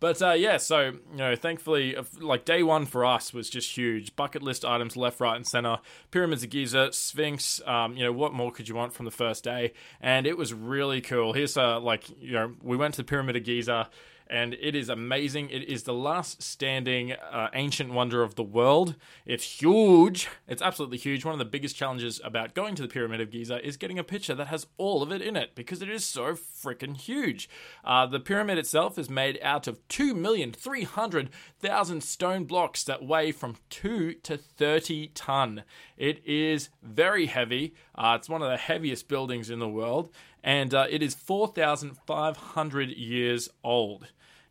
But 0.00 0.22
uh, 0.22 0.32
yeah, 0.32 0.58
so 0.58 0.80
you 0.80 1.16
know, 1.16 1.34
thankfully, 1.34 1.96
like 2.20 2.44
day 2.44 2.62
one 2.62 2.86
for 2.86 3.04
us 3.04 3.32
was 3.32 3.50
just 3.50 3.76
huge. 3.76 4.14
Bucket 4.14 4.42
list 4.42 4.64
items 4.64 4.96
left, 4.96 5.20
right, 5.20 5.36
and 5.36 5.46
center. 5.46 5.78
Pyramids 6.10 6.44
of 6.44 6.50
Giza, 6.50 6.92
Sphinx. 6.92 7.60
Um, 7.66 7.96
you 7.96 8.04
know, 8.04 8.12
what 8.12 8.32
more 8.32 8.52
could 8.52 8.68
you 8.68 8.74
want 8.74 8.92
from 8.92 9.06
the 9.06 9.10
first 9.10 9.42
day? 9.42 9.72
And 10.00 10.26
it 10.26 10.38
was 10.38 10.54
really 10.54 11.00
cool. 11.00 11.32
Here's 11.32 11.56
uh, 11.56 11.80
like 11.80 12.08
you 12.20 12.32
know, 12.32 12.54
we 12.62 12.76
went 12.76 12.94
to 12.94 12.98
the 13.02 13.04
Pyramid 13.04 13.36
of 13.36 13.44
Giza 13.44 13.88
and 14.30 14.54
it 14.54 14.74
is 14.74 14.88
amazing. 14.88 15.50
It 15.50 15.68
is 15.68 15.84
the 15.84 15.94
last 15.94 16.42
standing 16.42 17.12
uh, 17.12 17.50
ancient 17.54 17.92
wonder 17.92 18.22
of 18.22 18.34
the 18.34 18.42
world. 18.42 18.96
It's 19.24 19.60
huge. 19.60 20.28
It's 20.46 20.60
absolutely 20.60 20.98
huge. 20.98 21.24
One 21.24 21.32
of 21.32 21.38
the 21.38 21.44
biggest 21.44 21.76
challenges 21.76 22.20
about 22.22 22.54
going 22.54 22.74
to 22.74 22.82
the 22.82 22.88
Pyramid 22.88 23.20
of 23.20 23.30
Giza 23.30 23.64
is 23.66 23.76
getting 23.76 23.98
a 23.98 24.04
picture 24.04 24.34
that 24.34 24.48
has 24.48 24.66
all 24.76 25.02
of 25.02 25.12
it 25.12 25.22
in 25.22 25.36
it 25.36 25.54
because 25.54 25.80
it 25.82 25.88
is 25.88 26.04
so 26.04 26.34
freaking 26.34 26.96
huge. 26.96 27.48
Uh, 27.84 28.06
the 28.06 28.18
pyramid 28.20 28.58
itself 28.58 28.98
is 28.98 29.08
made 29.08 29.38
out 29.42 29.66
of 29.66 29.88
2,300,000 29.88 32.02
stone 32.02 32.44
blocks 32.44 32.84
that 32.84 33.04
weigh 33.04 33.32
from 33.32 33.56
2 33.70 34.14
to 34.14 34.36
30 34.36 35.08
ton. 35.14 35.62
It 35.96 36.22
is 36.26 36.68
very 36.82 37.26
heavy. 37.26 37.74
Uh, 37.94 38.16
it's 38.18 38.28
one 38.28 38.42
of 38.42 38.50
the 38.50 38.56
heaviest 38.56 39.08
buildings 39.08 39.50
in 39.50 39.58
the 39.58 39.68
world, 39.68 40.10
and 40.44 40.74
uh, 40.74 40.86
it 40.90 41.02
is 41.02 41.14
4,500 41.14 42.90
years 42.90 43.48
old 43.64 44.08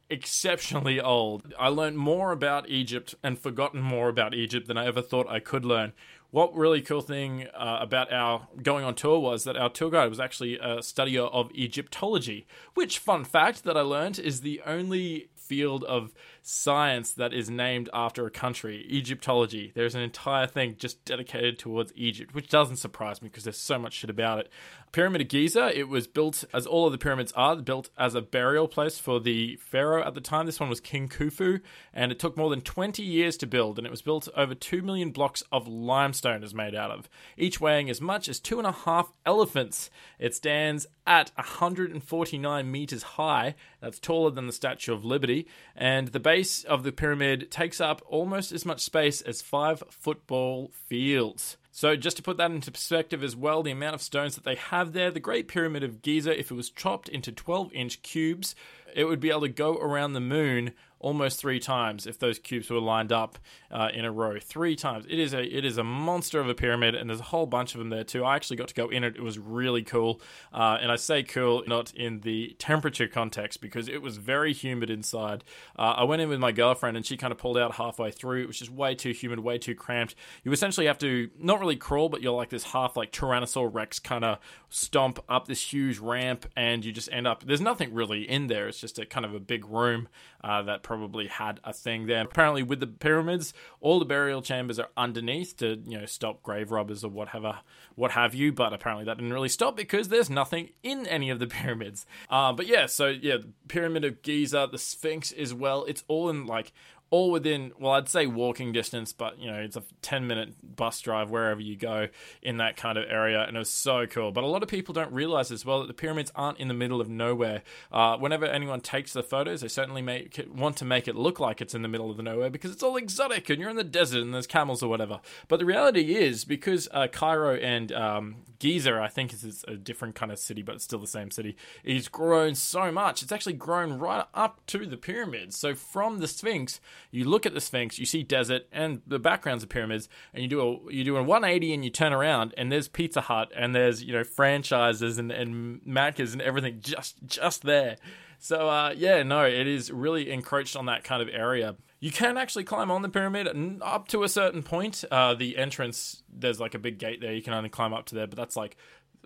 exceptionally 0.10 1.00
old. 1.00 1.54
I 1.60 1.70
learned 1.70 1.98
more 1.98 2.32
about 2.32 2.70
Egypt 2.70 3.16
and 3.24 3.38
forgotten 3.38 3.82
more 3.82 4.10
about 4.10 4.34
Egypt 4.34 4.68
than 4.68 4.78
I 4.78 4.86
ever 4.86 5.02
thought 5.02 5.30
I 5.30 5.40
could 5.40 5.66
learn. 5.66 5.94
What 6.30 6.56
really 6.56 6.82
cool 6.82 7.02
thing 7.02 7.48
uh, 7.54 7.80
about 7.80 8.12
our 8.12 8.48
going 8.62 8.84
on 8.84 8.96
tour 8.96 9.20
was 9.20 9.46
that 9.46 9.56
our 9.56 9.70
tour 9.70 9.90
guide 9.90 10.10
was 10.10 10.20
actually 10.20 10.56
a 10.56 10.80
studier 10.80 11.32
of 11.32 11.50
Egyptology, 11.52 12.46
which, 12.74 13.00
fun 13.00 13.24
fact 13.24 13.64
that 13.64 13.78
I 13.78 13.82
learned, 13.82 14.20
is 14.20 14.42
the 14.42 14.62
only 14.66 15.30
field 15.48 15.84
of 15.86 16.14
science 16.42 17.12
that 17.14 17.34
is 17.34 17.50
named 17.50 17.90
after 17.94 18.26
a 18.26 18.32
country, 18.32 18.86
Egyptology. 18.90 19.72
There's 19.76 19.96
an 19.96 20.02
entire 20.02 20.48
thing 20.48 20.76
just 20.78 21.04
dedicated 21.06 21.60
towards 21.60 21.92
Egypt, 21.96 22.34
which 22.34 22.50
doesn't 22.50 22.78
surprise 22.78 23.22
me 23.22 23.30
because 23.30 23.44
there's 23.44 23.58
so 23.58 23.80
much 23.80 23.94
shit 23.94 24.10
about 24.10 24.40
it. 24.40 24.50
Pyramid 24.94 25.22
of 25.22 25.28
Giza, 25.28 25.78
it 25.78 25.90
was 25.90 26.08
built, 26.08 26.46
as 26.54 26.66
all 26.66 26.86
of 26.86 26.92
the 26.92 26.98
pyramids 26.98 27.34
are, 27.34 27.58
built 27.58 27.90
as 27.98 28.16
a 28.16 28.22
burial 28.22 28.68
place 28.68 28.98
for 28.98 29.20
the 29.20 29.58
pharaoh 29.58 30.04
at 30.04 30.14
the 30.16 30.22
time. 30.22 30.46
This 30.46 30.60
one 30.60 30.70
was 30.70 30.80
King 30.80 31.10
Khufu, 31.10 31.60
and 31.94 32.12
it 32.12 32.20
took 32.20 32.38
more 32.38 32.50
than 32.50 32.62
20 32.62 33.04
years 33.04 33.36
to 33.38 33.46
build, 33.46 33.78
and 33.78 33.86
it 33.86 33.92
was 33.92 34.02
built 34.02 34.30
over 34.36 34.56
2 34.56 34.82
million 34.82 35.12
blocks 35.12 35.44
of 35.52 35.68
limestone 35.68 36.42
is 36.44 36.54
made 36.54 36.74
out 36.74 36.92
of, 36.92 37.10
each 37.38 37.60
weighing 37.60 37.90
as 37.90 38.00
much 38.00 38.30
as 38.30 38.40
two 38.40 38.58
and 38.58 38.68
a 38.68 38.72
half 38.72 39.12
elephants. 39.26 39.90
It 40.20 40.34
stands 40.34 40.88
at 41.06 41.32
149 41.36 42.72
meters 42.72 43.04
high, 43.04 43.56
that's 43.82 44.00
taller 44.00 44.32
than 44.32 44.48
the 44.48 44.54
Statue 44.54 44.94
of 44.94 45.06
Liberty 45.06 45.37
and 45.76 46.08
the 46.08 46.20
base 46.20 46.64
of 46.64 46.84
the 46.84 46.92
pyramid 46.92 47.52
takes 47.52 47.82
up 47.82 48.02
almost 48.08 48.52
as 48.52 48.66
much 48.66 48.82
space 48.82 49.22
as 49.22 49.42
five 49.42 49.84
football 49.90 50.72
fields. 50.74 51.58
So, 51.72 51.96
just 51.96 52.18
to 52.18 52.24
put 52.24 52.38
that 52.38 52.50
into 52.50 52.72
perspective 52.72 53.24
as 53.24 53.36
well, 53.36 53.62
the 53.62 53.70
amount 53.70 53.94
of 53.94 54.02
stones 54.02 54.34
that 54.34 54.44
they 54.44 54.56
have 54.56 54.94
there, 54.94 55.12
the 55.12 55.20
Great 55.20 55.48
Pyramid 55.48 55.84
of 55.84 56.02
Giza, 56.02 56.38
if 56.38 56.50
it 56.50 56.56
was 56.56 56.72
chopped 56.72 57.08
into 57.08 57.32
12 57.32 57.72
inch 57.72 58.02
cubes, 58.02 58.56
it 58.96 59.04
would 59.04 59.20
be 59.20 59.30
able 59.30 59.42
to 59.42 59.50
go 59.50 59.76
around 59.76 60.14
the 60.14 60.20
moon 60.20 60.72
almost 61.00 61.40
three 61.40 61.60
times 61.60 62.08
if 62.08 62.18
those 62.20 62.40
cubes 62.40 62.70
were 62.70 62.80
lined 62.80 63.12
up 63.12 63.38
uh, 63.72 63.90
in 63.94 64.06
a 64.06 64.12
row. 64.12 64.40
Three 64.40 64.76
times. 64.76 65.06
It 65.10 65.20
is 65.20 65.34
a 65.34 65.44
it 65.44 65.66
is 65.66 65.78
a 65.78 65.84
monster 65.84 66.40
of 66.40 66.50
a 66.50 66.56
pyramid, 66.56 66.96
and 66.96 67.10
there's 67.10 67.20
a 67.20 67.24
whole 67.24 67.46
bunch 67.46 67.74
of 67.74 67.80
them 67.80 67.90
there 67.90 68.04
too. 68.04 68.24
I 68.24 68.36
actually 68.36 68.58
got 68.58 68.70
to 68.70 68.74
go 68.74 68.90
in 68.90 69.04
it. 69.04 69.16
It 69.16 69.22
was 69.22 69.38
really 69.38 69.84
cool, 69.84 70.22
uh, 70.54 70.78
and 70.82 70.92
I 70.92 70.96
say 70.96 71.24
cool 71.24 71.64
not 71.68 71.94
in 71.94 72.22
the 72.22 72.56
temperature 72.60 73.08
context 73.08 73.62
because 73.62 73.88
it 73.88 74.02
was 74.02 74.18
very 74.18 74.54
humid 74.54 74.90
inside. 74.90 75.44
Uh, 75.78 75.96
I 75.98 76.04
went 76.04 76.22
in 76.22 76.30
with 76.30 76.40
my 76.40 76.52
girlfriend, 76.52 76.98
and 76.98 77.06
she 77.06 77.18
kind 77.18 77.32
of 77.32 77.38
pulled 77.38 77.58
out 77.58 77.76
halfway 77.76 78.12
through. 78.12 78.44
It 78.44 78.48
was 78.48 78.60
just 78.60 78.72
way 78.72 78.96
too 78.96 79.12
humid, 79.12 79.40
way 79.40 79.58
too 79.58 79.76
cramped. 79.76 80.16
You 80.44 80.52
essentially 80.52 80.88
have 80.88 80.98
to 81.00 81.30
not 81.40 81.60
really 81.60 81.76
crawl, 81.76 82.10
but 82.10 82.22
you're 82.22 82.34
like 82.34 82.50
this 82.50 82.64
half 82.64 82.98
like 82.98 83.12
Tyrannosaurus 83.12 83.74
Rex 83.74 84.00
kind 84.00 84.24
of 84.24 84.40
stomp 84.70 85.20
up 85.30 85.48
this 85.48 85.74
huge 85.74 86.00
ramp, 86.00 86.46
and 86.56 86.84
you 86.84 86.92
just 86.92 87.10
end 87.12 87.28
up. 87.28 87.44
There's 87.46 87.62
nothing 87.62 87.94
really 87.94 88.28
in 88.28 88.48
there. 88.48 88.68
It's 88.68 88.80
just 88.80 89.00
a 89.00 89.06
kind 89.06 89.26
of 89.26 89.34
a 89.34 89.40
big 89.40 89.66
room 89.66 90.08
uh, 90.44 90.62
that 90.64 90.84
probably 90.84 91.28
had 91.28 91.60
a 91.64 91.74
thing 91.74 92.08
there. 92.08 92.24
Apparently, 92.24 92.64
with 92.64 92.80
the 92.80 92.88
pyramids, 92.88 93.54
all 93.82 94.00
the 94.00 94.06
burial 94.06 94.42
chambers 94.42 94.80
are 94.80 94.90
underneath 94.96 95.58
to 95.58 95.82
you 95.86 96.00
know 96.00 96.06
stop 96.06 96.44
grave 96.44 96.72
robbers 96.72 97.04
or 97.04 97.10
whatever, 97.10 97.60
what 97.96 98.12
have 98.12 98.34
you. 98.34 98.52
But 98.52 98.74
apparently, 98.74 99.06
that 99.06 99.18
didn't 99.18 99.34
really 99.34 99.50
stop 99.50 99.76
because 99.76 100.10
there's 100.10 100.30
nothing 100.30 100.70
in 100.84 101.06
any 101.08 101.30
of 101.30 101.40
the 101.40 101.48
pyramids. 101.58 102.06
Uh, 102.30 102.54
but 102.54 102.68
yeah, 102.68 102.86
so 102.86 103.08
yeah, 103.08 103.38
Pyramid 103.68 104.06
of 104.06 104.22
Giza, 104.22 104.68
the 104.72 104.78
Sphinx 104.78 105.32
as 105.32 105.54
well. 105.54 105.86
It's 105.86 106.04
all 106.08 106.30
in 106.30 106.46
like 106.46 106.74
all 107.10 107.32
within 107.32 107.72
well 107.80 107.94
i'd 107.94 108.10
say 108.10 108.26
walking 108.26 108.72
distance 108.72 109.14
but 109.14 109.40
you 109.40 109.50
know 109.50 109.58
it's 109.58 109.76
a 109.76 109.84
10 110.02 110.28
minute 110.28 110.54
bus 110.76 111.00
drive 111.02 111.30
wherever 111.30 111.62
you 111.62 111.76
go 111.76 112.08
in 112.42 112.58
that 112.58 112.78
kind 112.78 112.98
of 112.98 113.06
area 113.10 113.44
and 113.48 113.56
it 113.56 113.60
was 113.60 113.70
so 113.70 114.06
cool. 114.06 114.32
But 114.32 114.44
a 114.44 114.48
lot 114.48 114.64
of 114.64 114.70
people 114.70 114.94
don't 114.94 115.12
realize 115.12 115.52
as 115.52 115.66
well 115.66 115.80
that 115.82 115.88
the 115.88 115.94
pyramids 115.94 116.32
aren't 116.36 116.60
in 116.60 116.68
the 116.68 116.74
middle 116.74 117.02
of 117.02 117.10
nowhere. 117.10 117.64
Uh, 117.92 118.18
whenever 118.18 118.46
anyone 118.46 118.82
takes 118.82 119.14
the 119.14 119.24
photos 119.24 119.62
they 119.62 119.68
certainly 119.68 120.02
make 120.02 120.38
it, 120.40 120.54
want 120.54 120.78
to 120.78 120.86
make 120.86 121.08
it 121.08 121.16
look 121.16 121.40
like 121.40 121.62
it's 121.62 121.74
in 121.74 121.82
the 121.82 121.88
middle 121.88 122.12
of 122.12 122.18
the 122.18 122.24
nowhere 122.24 122.50
because 122.50 122.72
it's 122.72 122.84
all 122.84 122.98
exotic 122.98 123.50
and 123.50 123.60
you're 123.60 123.70
in 123.70 123.76
the 123.76 123.84
desert 123.84 124.22
and 124.22 124.34
there's 124.34 124.48
camels 124.48 124.84
or 124.84 124.90
whatever. 124.90 125.20
But 125.48 125.60
the 125.60 125.66
reality 125.66 126.16
is 126.16 126.46
because 126.46 126.88
uh, 126.92 127.08
cairo 127.08 127.56
and 127.56 127.92
um, 127.92 128.36
giza 128.60 129.00
i 129.00 129.08
think 129.08 129.32
is 129.34 129.64
a 129.68 129.76
different 129.76 130.16
kind 130.16 130.32
of 130.32 130.40
city 130.40 130.64
but 130.64 130.74
it's 130.74 130.84
still 130.84 130.98
the 130.98 131.06
same 131.06 131.30
city 131.30 131.56
it's 131.84 132.08
grown 132.08 132.56
so 132.56 132.92
much. 132.92 133.22
It's 133.22 133.32
actually 133.32 133.54
grown 133.54 134.00
right 134.00 134.26
up 134.34 134.66
to 134.68 134.86
the 134.86 134.98
pyramids. 134.98 135.58
So 135.58 135.76
from 135.76 136.20
the 136.20 136.28
sphinx 136.28 136.80
you 137.12 137.26
look 137.26 137.46
at 137.46 137.54
the 137.54 137.62
Sphinx, 137.62 138.00
you 138.00 138.06
see 138.06 138.24
desert 138.24 138.64
and 138.72 139.02
the 139.08 139.20
backgrounds 139.20 139.64
of 139.64 139.70
pyramids, 139.70 140.10
and 140.34 140.44
you 140.44 140.50
do 140.50 140.62
a 140.62 140.94
you 140.94 141.04
do 141.04 141.18
a 141.18 141.24
180 141.24 141.74
and 141.74 141.84
you 141.84 141.90
turn 141.90 142.14
around 142.14 142.54
and 142.58 142.72
there's 142.72 142.88
Pizza 142.88 143.22
Hut 143.22 143.52
and 143.56 143.76
there's 143.76 144.04
you 144.04 144.14
know 144.14 144.24
franchises 144.24 145.18
and 145.18 145.32
and 145.32 145.82
Macca's 145.82 146.34
and 146.34 146.42
everything 146.42 146.80
just 146.82 147.18
just 147.26 147.64
there. 147.64 147.98
So 148.40 148.70
uh, 148.70 148.94
yeah, 148.96 149.24
no, 149.24 149.46
it 149.46 149.68
is 149.68 149.92
really 149.92 150.32
encroached 150.32 150.76
on 150.76 150.86
that 150.86 151.04
kind 151.04 151.22
of 151.22 151.30
area. 151.32 151.76
You 152.00 152.12
can 152.12 152.38
actually 152.38 152.64
climb 152.64 152.92
on 152.92 153.02
the 153.02 153.10
pyramid 153.10 153.48
up 153.82 154.08
to 154.10 154.24
a 154.24 154.30
certain 154.30 154.62
point. 154.62 155.04
Uh, 155.10 155.34
the 155.34 155.58
entrance, 155.58 156.22
there's 156.32 156.60
like 156.60 156.76
a 156.76 156.80
big 156.80 157.00
gate 157.00 157.22
there. 157.22 157.34
You 157.34 157.42
can 157.42 157.54
only 157.54 157.70
climb 157.70 157.94
up 157.94 158.06
to 158.08 158.16
there, 158.16 158.28
but 158.28 158.38
that's 158.38 158.56
like 158.56 158.78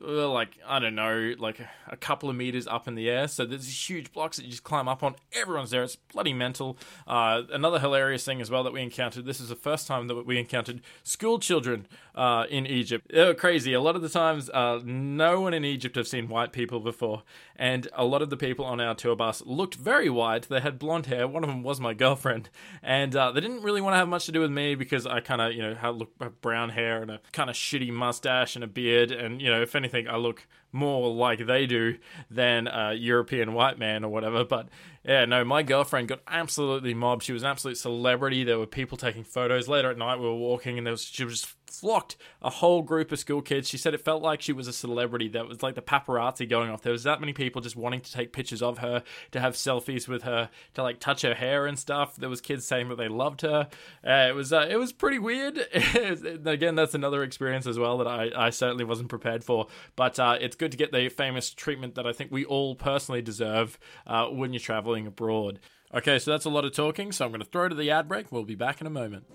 like 0.01 0.57
I 0.67 0.79
don't 0.79 0.95
know, 0.95 1.33
like 1.37 1.59
a 1.87 1.95
couple 1.95 2.29
of 2.29 2.35
meters 2.35 2.67
up 2.67 2.87
in 2.87 2.95
the 2.95 3.09
air. 3.09 3.27
So 3.27 3.45
there's 3.45 3.65
these 3.65 3.89
huge 3.89 4.11
blocks 4.11 4.37
that 4.37 4.43
you 4.43 4.51
just 4.51 4.63
climb 4.63 4.87
up 4.87 5.03
on. 5.03 5.15
Everyone's 5.33 5.71
there. 5.71 5.83
It's 5.83 5.95
bloody 5.95 6.33
mental. 6.33 6.77
Uh, 7.07 7.43
another 7.51 7.79
hilarious 7.79 8.25
thing 8.25 8.41
as 8.41 8.49
well 8.49 8.63
that 8.63 8.73
we 8.73 8.81
encountered. 8.81 9.25
This 9.25 9.39
is 9.39 9.49
the 9.49 9.55
first 9.55 9.87
time 9.87 10.07
that 10.07 10.25
we 10.25 10.39
encountered 10.39 10.81
school 11.03 11.39
children 11.39 11.87
uh, 12.15 12.45
in 12.49 12.65
Egypt. 12.65 13.07
They 13.13 13.23
were 13.23 13.33
crazy. 13.33 13.73
A 13.73 13.81
lot 13.81 13.95
of 13.95 14.01
the 14.01 14.09
times, 14.09 14.49
uh, 14.49 14.79
no 14.83 15.41
one 15.41 15.53
in 15.53 15.63
Egypt 15.63 15.95
have 15.95 16.07
seen 16.07 16.27
white 16.27 16.51
people 16.51 16.79
before, 16.79 17.23
and 17.55 17.87
a 17.93 18.05
lot 18.05 18.21
of 18.21 18.29
the 18.29 18.37
people 18.37 18.65
on 18.65 18.81
our 18.81 18.95
tour 18.95 19.15
bus 19.15 19.43
looked 19.45 19.75
very 19.75 20.09
white. 20.09 20.47
They 20.49 20.61
had 20.61 20.79
blonde 20.79 21.05
hair. 21.05 21.27
One 21.27 21.43
of 21.43 21.49
them 21.49 21.63
was 21.63 21.79
my 21.79 21.93
girlfriend, 21.93 22.49
and 22.81 23.15
uh, 23.15 23.31
they 23.31 23.41
didn't 23.41 23.61
really 23.61 23.81
want 23.81 23.93
to 23.93 23.97
have 23.97 24.07
much 24.07 24.25
to 24.25 24.31
do 24.31 24.39
with 24.39 24.51
me 24.51 24.75
because 24.75 25.05
I 25.05 25.19
kind 25.19 25.41
of 25.41 25.53
you 25.53 25.61
know 25.61 25.75
had 25.75 25.95
look 25.95 26.11
brown 26.41 26.69
hair 26.69 27.01
and 27.01 27.11
a 27.11 27.19
kind 27.31 27.49
of 27.49 27.55
shitty 27.55 27.91
mustache 27.91 28.55
and 28.55 28.63
a 28.63 28.67
beard, 28.67 29.11
and 29.11 29.41
you 29.41 29.49
know 29.49 29.61
if 29.61 29.75
anything 29.75 29.90
think 29.91 30.07
I 30.07 30.15
look 30.15 30.47
more 30.71 31.13
like 31.13 31.45
they 31.45 31.65
do 31.65 31.97
than 32.29 32.67
a 32.67 32.93
European 32.93 33.53
white 33.53 33.77
man 33.77 34.03
or 34.03 34.09
whatever. 34.09 34.45
But 34.45 34.69
yeah, 35.03 35.25
no, 35.25 35.43
my 35.43 35.63
girlfriend 35.63 36.07
got 36.07 36.19
absolutely 36.27 36.93
mobbed. 36.93 37.23
She 37.23 37.33
was 37.33 37.41
an 37.41 37.49
absolute 37.49 37.77
celebrity. 37.77 38.43
There 38.43 38.59
were 38.59 38.67
people 38.67 38.97
taking 38.97 39.23
photos. 39.23 39.67
Later 39.67 39.89
at 39.89 39.97
night, 39.97 40.19
we 40.19 40.25
were 40.25 40.35
walking, 40.35 40.77
and 40.77 40.85
there 40.85 40.91
was 40.91 41.03
she 41.03 41.25
was 41.25 41.41
just 41.41 41.55
flocked 41.71 42.17
a 42.41 42.49
whole 42.49 42.81
group 42.81 43.11
of 43.11 43.19
school 43.19 43.41
kids. 43.41 43.67
She 43.67 43.77
said 43.77 43.93
it 43.93 44.03
felt 44.03 44.21
like 44.21 44.41
she 44.41 44.53
was 44.53 44.67
a 44.67 44.73
celebrity. 44.73 45.29
That 45.29 45.47
was 45.47 45.63
like 45.63 45.75
the 45.75 45.81
paparazzi 45.81 46.47
going 46.47 46.69
off. 46.69 46.81
There 46.81 46.91
was 46.91 47.03
that 47.03 47.19
many 47.19 47.33
people 47.33 47.61
just 47.61 47.75
wanting 47.75 48.01
to 48.01 48.11
take 48.11 48.33
pictures 48.33 48.61
of 48.61 48.79
her, 48.79 49.03
to 49.31 49.39
have 49.39 49.55
selfies 49.55 50.07
with 50.07 50.23
her, 50.23 50.49
to 50.75 50.83
like 50.83 50.99
touch 50.99 51.21
her 51.23 51.33
hair 51.33 51.65
and 51.65 51.79
stuff. 51.79 52.15
There 52.15 52.29
was 52.29 52.41
kids 52.41 52.67
saying 52.67 52.89
that 52.89 52.97
they 52.97 53.07
loved 53.07 53.41
her. 53.41 53.69
Uh, 54.05 54.27
it 54.29 54.35
was 54.35 54.53
uh, 54.53 54.67
it 54.69 54.77
was 54.77 54.91
pretty 54.91 55.17
weird. 55.17 55.57
Again, 56.45 56.75
that's 56.75 56.93
another 56.93 57.23
experience 57.23 57.65
as 57.65 57.79
well 57.79 57.97
that 57.99 58.07
I, 58.07 58.29
I 58.35 58.49
certainly 58.51 58.83
wasn't 58.83 59.09
prepared 59.09 59.43
for. 59.43 59.67
But 59.95 60.19
uh, 60.19 60.37
it's 60.39 60.55
good 60.61 60.71
to 60.71 60.77
get 60.77 60.91
the 60.91 61.09
famous 61.09 61.49
treatment 61.49 61.95
that 61.95 62.05
I 62.05 62.13
think 62.13 62.31
we 62.31 62.45
all 62.45 62.75
personally 62.75 63.23
deserve 63.23 63.79
uh, 64.05 64.27
when 64.27 64.53
you're 64.53 64.59
traveling 64.59 65.07
abroad. 65.07 65.59
Okay, 65.91 66.19
so 66.19 66.29
that's 66.29 66.45
a 66.45 66.51
lot 66.51 66.65
of 66.65 66.71
talking, 66.71 67.11
so 67.11 67.25
I'm 67.25 67.31
going 67.31 67.41
to 67.41 67.49
throw 67.49 67.67
to 67.67 67.73
the 67.73 67.89
ad 67.89 68.07
break. 68.07 68.31
We'll 68.31 68.43
be 68.43 68.53
back 68.53 68.79
in 68.79 68.85
a 68.85 68.91
moment. 68.91 69.25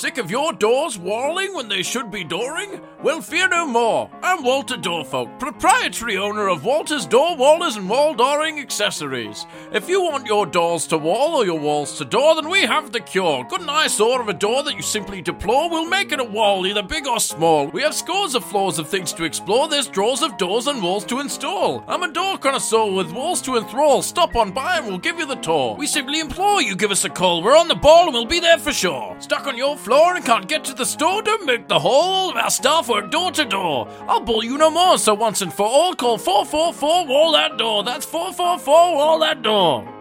Sick 0.00 0.16
of 0.16 0.30
your 0.30 0.54
doors 0.54 0.96
walling 0.96 1.54
when 1.54 1.68
they 1.68 1.82
should 1.82 2.10
be 2.10 2.24
dooring? 2.24 2.82
Well, 3.02 3.20
fear 3.20 3.48
no 3.48 3.66
more. 3.66 4.10
I'm 4.22 4.42
Walter 4.42 4.78
Doorfolk, 4.78 5.38
proprietary 5.38 6.16
owner 6.16 6.48
of 6.48 6.64
Walter's 6.64 7.04
Door 7.04 7.36
Wallers 7.36 7.76
and 7.76 7.86
Wall 7.86 8.14
Dooring 8.14 8.58
Accessories. 8.58 9.44
If 9.72 9.90
you 9.90 10.02
want 10.02 10.26
your 10.26 10.46
doors 10.46 10.86
to 10.86 10.96
wall 10.96 11.34
or 11.36 11.44
your 11.44 11.58
walls 11.58 11.98
to 11.98 12.06
door, 12.06 12.34
then 12.34 12.48
we 12.48 12.62
have 12.62 12.92
the 12.92 13.00
cure. 13.00 13.44
Good 13.44 13.60
and 13.60 13.68
order 13.68 14.22
of 14.22 14.30
a 14.30 14.32
door 14.32 14.62
that 14.62 14.74
you 14.74 14.80
simply 14.80 15.20
deplore, 15.20 15.68
we'll 15.68 15.86
make 15.86 16.12
it 16.12 16.20
a 16.20 16.24
wall, 16.24 16.66
either 16.66 16.82
big 16.82 17.06
or 17.06 17.20
small. 17.20 17.66
We 17.66 17.82
have 17.82 17.94
scores 17.94 18.34
of 18.34 18.42
floors 18.42 18.78
of 18.78 18.88
things 18.88 19.12
to 19.12 19.24
explore, 19.24 19.68
there's 19.68 19.86
drawers 19.86 20.22
of 20.22 20.38
doors 20.38 20.66
and 20.66 20.82
walls 20.82 21.04
to 21.06 21.20
install. 21.20 21.84
I'm 21.86 22.04
a 22.04 22.10
door 22.10 22.38
connoisseur 22.38 22.90
with 22.90 23.12
walls 23.12 23.42
to 23.42 23.58
enthrall. 23.58 24.00
Stop 24.00 24.34
on 24.34 24.52
by 24.52 24.78
and 24.78 24.86
we'll 24.86 24.96
give 24.96 25.18
you 25.18 25.26
the 25.26 25.34
tour. 25.36 25.76
We 25.76 25.86
simply 25.86 26.20
implore 26.20 26.62
you 26.62 26.74
give 26.74 26.90
us 26.90 27.04
a 27.04 27.10
call. 27.10 27.42
We're 27.42 27.58
on 27.58 27.68
the 27.68 27.74
ball 27.74 28.06
and 28.06 28.14
we'll 28.14 28.24
be 28.24 28.40
there 28.40 28.56
for 28.56 28.72
sure. 28.72 29.14
Stuck 29.20 29.46
on 29.46 29.58
your 29.58 29.76
floor 29.76 29.89
and 29.92 30.24
can't 30.24 30.48
get 30.48 30.64
to 30.64 30.74
the 30.74 30.84
store, 30.84 31.22
don't 31.22 31.46
make 31.46 31.68
the 31.68 31.78
whole 31.78 32.30
of 32.30 32.36
our 32.36 32.50
staff 32.50 32.88
work 32.88 33.10
door 33.10 33.32
to 33.32 33.44
door. 33.44 33.88
I'll 34.08 34.20
bull 34.20 34.44
you 34.44 34.56
no 34.58 34.70
more, 34.70 34.98
so 34.98 35.14
once 35.14 35.42
and 35.42 35.52
for 35.52 35.66
all, 35.66 35.94
call 35.94 36.18
444 36.18 37.06
Wall 37.06 37.32
That 37.32 37.58
Door. 37.58 37.84
That's 37.84 38.06
444 38.06 38.94
Wall 38.96 39.18
That 39.20 39.42
Door. 39.42 39.99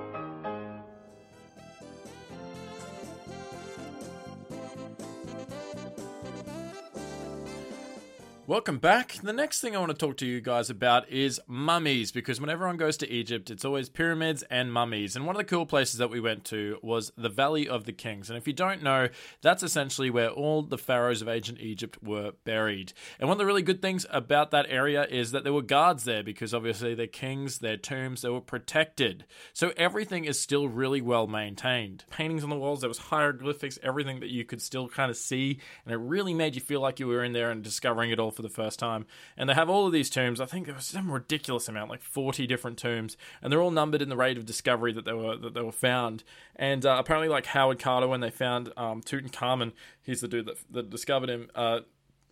Welcome 8.49 8.79
back. 8.79 9.13
The 9.21 9.31
next 9.31 9.61
thing 9.61 9.75
I 9.75 9.79
want 9.79 9.91
to 9.91 9.95
talk 9.95 10.17
to 10.17 10.25
you 10.25 10.41
guys 10.41 10.71
about 10.71 11.07
is 11.07 11.39
mummies 11.45 12.11
because 12.11 12.41
when 12.41 12.49
everyone 12.49 12.77
goes 12.77 12.97
to 12.97 13.07
Egypt, 13.07 13.51
it's 13.51 13.63
always 13.63 13.89
pyramids 13.89 14.41
and 14.49 14.73
mummies. 14.73 15.15
And 15.15 15.27
one 15.27 15.35
of 15.35 15.37
the 15.37 15.43
cool 15.43 15.67
places 15.67 15.99
that 15.99 16.09
we 16.09 16.19
went 16.19 16.45
to 16.45 16.79
was 16.81 17.11
the 17.15 17.29
Valley 17.29 17.69
of 17.69 17.83
the 17.83 17.93
Kings. 17.93 18.27
And 18.27 18.37
if 18.37 18.47
you 18.47 18.53
don't 18.53 18.81
know, 18.81 19.09
that's 19.43 19.61
essentially 19.61 20.09
where 20.09 20.31
all 20.31 20.63
the 20.63 20.79
pharaohs 20.79 21.21
of 21.21 21.29
ancient 21.29 21.59
Egypt 21.59 21.99
were 22.01 22.31
buried. 22.43 22.91
And 23.19 23.29
one 23.29 23.35
of 23.35 23.37
the 23.37 23.45
really 23.45 23.61
good 23.61 23.83
things 23.83 24.07
about 24.09 24.49
that 24.49 24.65
area 24.67 25.05
is 25.05 25.29
that 25.29 25.43
there 25.43 25.53
were 25.53 25.61
guards 25.61 26.05
there 26.05 26.23
because 26.23 26.51
obviously 26.51 26.95
they're 26.95 27.05
kings, 27.05 27.59
their 27.59 27.77
tombs, 27.77 28.23
they 28.23 28.29
were 28.29 28.41
protected. 28.41 29.25
So 29.53 29.73
everything 29.77 30.25
is 30.25 30.39
still 30.39 30.67
really 30.67 31.01
well 31.01 31.27
maintained. 31.27 32.03
Paintings 32.09 32.43
on 32.43 32.49
the 32.49 32.57
walls, 32.57 32.79
there 32.81 32.89
was 32.89 32.97
hieroglyphics, 32.97 33.77
everything 33.83 34.21
that 34.21 34.31
you 34.31 34.43
could 34.43 34.63
still 34.63 34.89
kind 34.89 35.11
of 35.11 35.17
see. 35.17 35.59
And 35.85 35.93
it 35.93 35.97
really 35.97 36.33
made 36.33 36.55
you 36.55 36.61
feel 36.61 36.81
like 36.81 36.99
you 36.99 37.05
were 37.05 37.23
in 37.23 37.33
there 37.33 37.51
and 37.51 37.63
discovering 37.63 38.09
it 38.09 38.19
all 38.19 38.31
for 38.39 38.43
the 38.43 38.49
first 38.49 38.79
time. 38.79 39.05
And 39.35 39.49
they 39.49 39.53
have 39.53 39.69
all 39.69 39.85
of 39.85 39.91
these 39.91 40.09
tombs. 40.09 40.39
I 40.39 40.45
think 40.45 40.65
there 40.65 40.75
was 40.75 40.85
some 40.85 41.11
ridiculous 41.11 41.67
amount, 41.67 41.89
like 41.89 42.01
forty 42.01 42.47
different 42.47 42.77
tombs, 42.77 43.17
and 43.41 43.51
they're 43.51 43.61
all 43.61 43.69
numbered 43.69 44.01
in 44.01 44.07
the 44.07 44.15
rate 44.15 44.37
of 44.37 44.45
discovery 44.45 44.93
that 44.93 45.03
they 45.03 45.11
were 45.11 45.35
that 45.35 45.53
they 45.53 45.61
were 45.61 45.73
found. 45.73 46.23
And 46.55 46.85
uh, 46.85 46.95
apparently, 46.97 47.27
like 47.27 47.47
Howard 47.47 47.79
Carter, 47.79 48.07
when 48.07 48.21
they 48.21 48.29
found 48.29 48.71
um, 48.77 49.01
Tutankhamun, 49.01 49.73
he's 50.01 50.21
the 50.21 50.29
dude 50.29 50.45
that, 50.45 50.55
that 50.71 50.89
discovered 50.89 51.29
him. 51.29 51.49
Uh, 51.53 51.81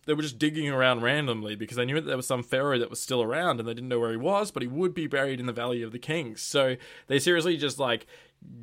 they 0.08 0.14
were 0.14 0.22
just 0.22 0.38
digging 0.38 0.70
around 0.70 1.02
randomly 1.02 1.54
because 1.54 1.76
they 1.76 1.84
knew 1.84 1.96
that 1.96 2.06
there 2.06 2.16
was 2.16 2.26
some 2.26 2.42
pharaoh 2.42 2.78
that 2.78 2.88
was 2.88 2.98
still 2.98 3.22
around 3.22 3.60
and 3.60 3.68
they 3.68 3.74
didn't 3.74 3.90
know 3.90 4.00
where 4.00 4.10
he 4.10 4.16
was, 4.16 4.50
but 4.50 4.62
he 4.62 4.66
would 4.66 4.94
be 4.94 5.06
buried 5.06 5.38
in 5.38 5.44
the 5.44 5.52
Valley 5.52 5.82
of 5.82 5.92
the 5.92 5.98
Kings. 5.98 6.40
So 6.40 6.76
they 7.08 7.18
seriously 7.18 7.58
just 7.58 7.78
like 7.78 8.06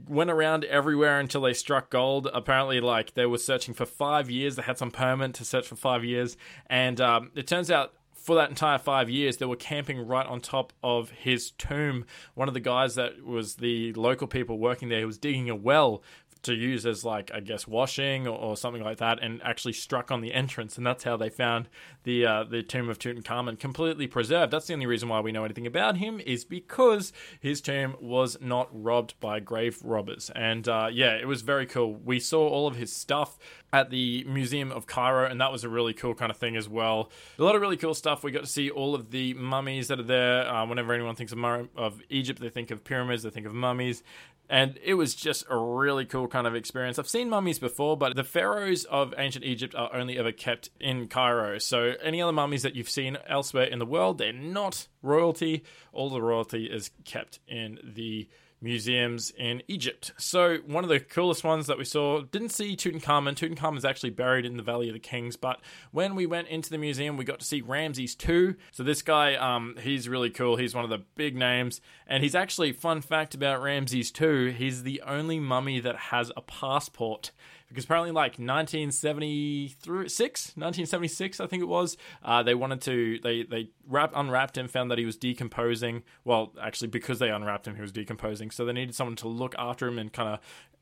went 0.08 0.32
around 0.32 0.64
everywhere 0.64 1.20
until 1.20 1.42
they 1.42 1.54
struck 1.54 1.92
gold. 1.92 2.28
Apparently, 2.34 2.82
like 2.82 3.14
they 3.14 3.28
were 3.28 3.38
searching 3.38 3.76
for 3.76 3.86
five 3.86 4.28
years. 4.28 4.56
They 4.56 4.64
had 4.64 4.80
some 4.80 4.90
permit 4.90 5.36
to 5.36 5.46
search 5.46 5.68
for 5.68 5.76
five 5.76 6.04
years, 6.04 6.36
and 6.66 7.00
um, 7.00 7.30
it 7.36 7.46
turns 7.46 7.70
out 7.70 7.94
for 8.26 8.34
that 8.38 8.50
entire 8.50 8.80
five 8.80 9.08
years, 9.08 9.38
they 9.38 9.46
were 9.46 9.56
camping 9.56 10.00
right 10.00 10.26
on 10.26 10.42
top 10.42 10.74
of 10.84 11.12
his 11.12 11.52
tomb. 11.52 12.08
One 12.34 12.48
of 12.48 12.56
the 12.56 12.60
guys 12.60 12.96
that 12.96 13.24
was 13.24 13.58
the 13.58 13.94
local 13.94 14.26
people 14.26 14.58
working 14.58 14.90
there 14.90 15.06
was 15.06 15.20
digging 15.20 15.48
a 15.48 15.56
well 15.56 16.02
to 16.46 16.54
use 16.54 16.86
as 16.86 17.04
like 17.04 17.32
I 17.34 17.40
guess 17.40 17.68
washing 17.68 18.28
or, 18.28 18.38
or, 18.38 18.58
something 18.58 18.84
like 18.84 18.98
that, 18.98 19.20
and 19.22 19.42
actually 19.44 19.74
struck 19.74 20.12
on 20.12 20.22
the 20.22 20.34
entrance, 20.34 20.78
and 20.78 20.86
that's 20.86 21.04
how 21.04 21.18
they 21.18 21.30
found 21.30 21.68
the 22.04 22.26
uh, 22.26 22.44
the 22.44 22.64
tomb 22.64 22.90
of 22.90 23.00
Tutankhamun 23.00 23.60
completely 23.60 24.08
preserved. 24.08 24.54
That's 24.54 24.68
the 24.68 24.74
only 24.74 24.86
reason 24.86 25.10
why 25.10 25.20
we 25.20 25.32
know 25.32 25.44
anything 25.44 25.68
about 25.68 25.98
him 25.98 26.20
is 26.26 26.46
because 26.46 27.12
his 27.40 27.62
tomb 27.62 27.96
was 28.00 28.38
not 28.40 28.70
robbed 28.72 29.20
by 29.20 29.40
grave 29.40 29.80
robbers, 29.84 30.32
and 30.36 30.68
uh, 30.68 30.90
yeah, 30.92 31.16
it 31.16 31.28
was 31.28 31.42
very 31.42 31.66
cool. 31.66 31.96
We 31.96 32.20
saw 32.20 32.48
all 32.48 32.68
of 32.68 32.76
his 32.76 32.94
stuff 32.94 33.38
at 33.74 33.90
the 33.90 34.24
Museum 34.26 34.72
of 34.72 34.88
Cairo, 34.88 35.30
and 35.30 35.42
that 35.42 35.52
was 35.52 35.64
a 35.64 35.70
really 35.70 35.94
cool 35.94 36.16
kind 36.16 36.32
of 36.32 36.38
thing 36.38 36.56
as 36.56 36.70
well. 36.70 37.12
A 37.38 37.44
lot 37.44 37.56
of 37.56 37.62
really 37.62 37.78
cool 37.78 37.94
stuff. 37.94 38.24
We 38.24 38.32
got 38.32 38.44
to 38.44 38.50
see 38.50 38.70
all 38.70 38.96
of 38.96 39.12
the 39.12 39.34
mummies 39.34 39.90
that 39.90 40.00
are 40.00 40.04
there. 40.04 40.48
Uh, 40.48 40.66
whenever 40.66 40.94
anyone 40.94 41.16
thinks 41.16 41.34
of, 41.34 41.44
of 41.76 42.02
Egypt, 42.10 42.40
they 42.40 42.50
think 42.50 42.72
of 42.72 42.84
pyramids, 42.84 43.24
they 43.24 43.30
think 43.30 43.46
of 43.46 43.54
mummies 43.54 44.04
and 44.50 44.78
it 44.84 44.94
was 44.94 45.16
just 45.16 45.44
a 45.50 45.58
really 45.58 46.06
cool 46.06 46.28
kind 46.36 46.48
of 46.48 46.54
experience. 46.54 47.00
I've 47.00 47.08
seen 47.08 47.30
mummies 47.30 47.60
before, 47.60 47.96
but 47.96 48.14
the 48.18 48.24
pharaohs 48.26 48.84
of 48.84 49.14
ancient 49.18 49.46
Egypt 49.46 49.74
are 49.74 49.96
only 49.96 50.20
ever 50.20 50.34
kept 50.34 50.70
in 50.82 51.08
Cairo. 51.08 51.60
So 51.60 51.94
any 52.04 52.22
other 52.22 52.34
mummies 52.34 52.64
that 52.64 52.76
you've 52.76 52.90
seen 52.90 53.18
elsewhere 53.26 53.64
in 53.64 53.80
the 53.80 53.86
world, 53.86 54.18
they're 54.18 54.34
not 54.34 54.90
royalty. 55.02 55.64
All 55.94 56.10
the 56.10 56.22
royalty 56.22 56.66
is 56.66 56.92
kept 57.06 57.40
in 57.48 57.80
the 57.82 58.28
museums 58.66 59.32
in 59.38 59.64
Egypt. 59.70 60.12
So, 60.18 60.58
one 60.66 60.84
of 60.84 60.90
the 60.90 61.00
coolest 61.00 61.46
ones 61.46 61.68
that 61.68 61.78
we 61.78 61.86
saw 61.86 62.22
didn't 62.22 62.50
see 62.50 62.76
Tutankhamun. 62.76 63.36
Tutankhamun 63.36 63.78
is 63.78 63.86
actually 63.86 64.10
buried 64.10 64.46
in 64.46 64.58
the 64.58 64.64
Valley 64.64 64.90
of 64.90 64.94
the 64.94 65.00
Kings, 65.00 65.38
but 65.38 65.62
when 65.92 66.16
we 66.16 66.26
went 66.26 66.50
into 66.50 66.70
the 66.70 66.78
museum, 66.78 67.16
we 67.16 67.24
got 67.24 67.40
to 67.40 67.46
see 67.46 67.62
Ramses 67.62 68.18
II. 68.28 68.56
So, 68.72 68.84
this 68.84 69.02
guy, 69.02 69.36
um, 69.36 69.76
he's 69.80 70.10
really 70.10 70.32
cool. 70.32 70.58
He's 70.58 70.76
one 70.76 70.84
of 70.84 70.90
the 70.90 71.06
big 71.16 71.38
names, 71.38 71.80
and 72.08 72.22
he's 72.22 72.36
actually, 72.36 72.74
fun 72.74 73.00
fact 73.02 73.36
about 73.36 73.62
Ramses 73.62 74.12
II, 74.20 74.52
he's 74.52 74.84
the 74.84 75.02
only 75.06 75.40
mummy 75.40 75.80
that 75.80 75.96
has 75.96 76.32
a 76.36 76.42
passport 76.42 77.32
because 77.76 77.86
apparently 77.86 78.12
like 78.12 78.40
1976 78.40 80.54
1976 80.56 81.40
i 81.40 81.48
think 81.48 81.62
it 81.62 81.68
was 81.68 81.98
uh, 82.24 82.42
they 82.42 82.56
wanted 82.56 82.82
to 82.82 83.20
they 83.20 83.44
they 83.44 83.70
wrap, 83.88 84.12
unwrapped 84.16 84.58
him 84.58 84.68
found 84.68 84.92
that 84.92 84.98
he 84.98 85.06
was 85.06 85.18
decomposing. 85.18 86.04
Well 86.24 86.54
actually 86.62 86.90
because 86.90 87.20
they 87.20 87.30
unwrapped 87.30 87.68
him 87.68 87.76
he 87.76 87.82
was 87.82 87.92
decomposing. 87.92 88.52
So 88.52 88.66
they 88.66 88.74
needed 88.74 88.96
someone 88.96 89.16
to 89.18 89.28
look 89.28 89.56
after 89.58 89.88
him 89.88 90.00
and 90.00 90.12
kind 90.12 90.30
of 90.30 90.40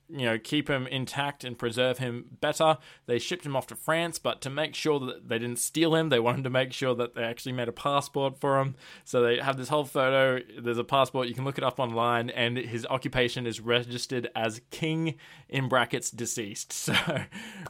you 0.10 0.26
know, 0.26 0.38
keep 0.38 0.70
him 0.70 0.86
intact 0.88 1.44
and 1.44 1.58
preserve 1.58 1.98
him 1.98 2.26
better. 2.42 2.78
They 3.06 3.20
shipped 3.20 3.46
him 3.46 3.56
off 3.56 3.68
to 3.68 3.76
France, 3.76 4.20
but 4.20 4.42
to 4.42 4.50
make 4.50 4.76
sure 4.76 5.00
that 5.00 5.30
they 5.30 5.40
didn't 5.40 5.60
steal 5.60 5.96
him, 5.96 6.10
they 6.10 6.20
wanted 6.20 6.44
to 6.44 6.50
make 6.50 6.74
sure 6.74 6.94
that 6.96 7.16
they 7.16 7.24
actually 7.24 7.54
made 7.54 7.68
a 7.68 7.74
passport 7.74 8.40
for 8.40 8.60
him. 8.60 8.76
So 9.06 9.22
they 9.22 9.40
have 9.40 9.58
this 9.58 9.70
whole 9.70 9.86
photo. 9.86 10.44
There's 10.62 10.78
a 10.78 10.84
passport. 10.84 11.28
You 11.28 11.34
can 11.34 11.46
look 11.46 11.58
it 11.58 11.64
up 11.64 11.80
online, 11.80 12.30
and 12.30 12.58
his 12.58 12.86
occupation 12.88 13.48
is 13.48 13.60
registered 13.60 14.30
as 14.36 14.62
king 14.72 15.16
in 15.50 15.68
brackets 15.68 16.12
deceased. 16.12 16.74
So 16.84 16.94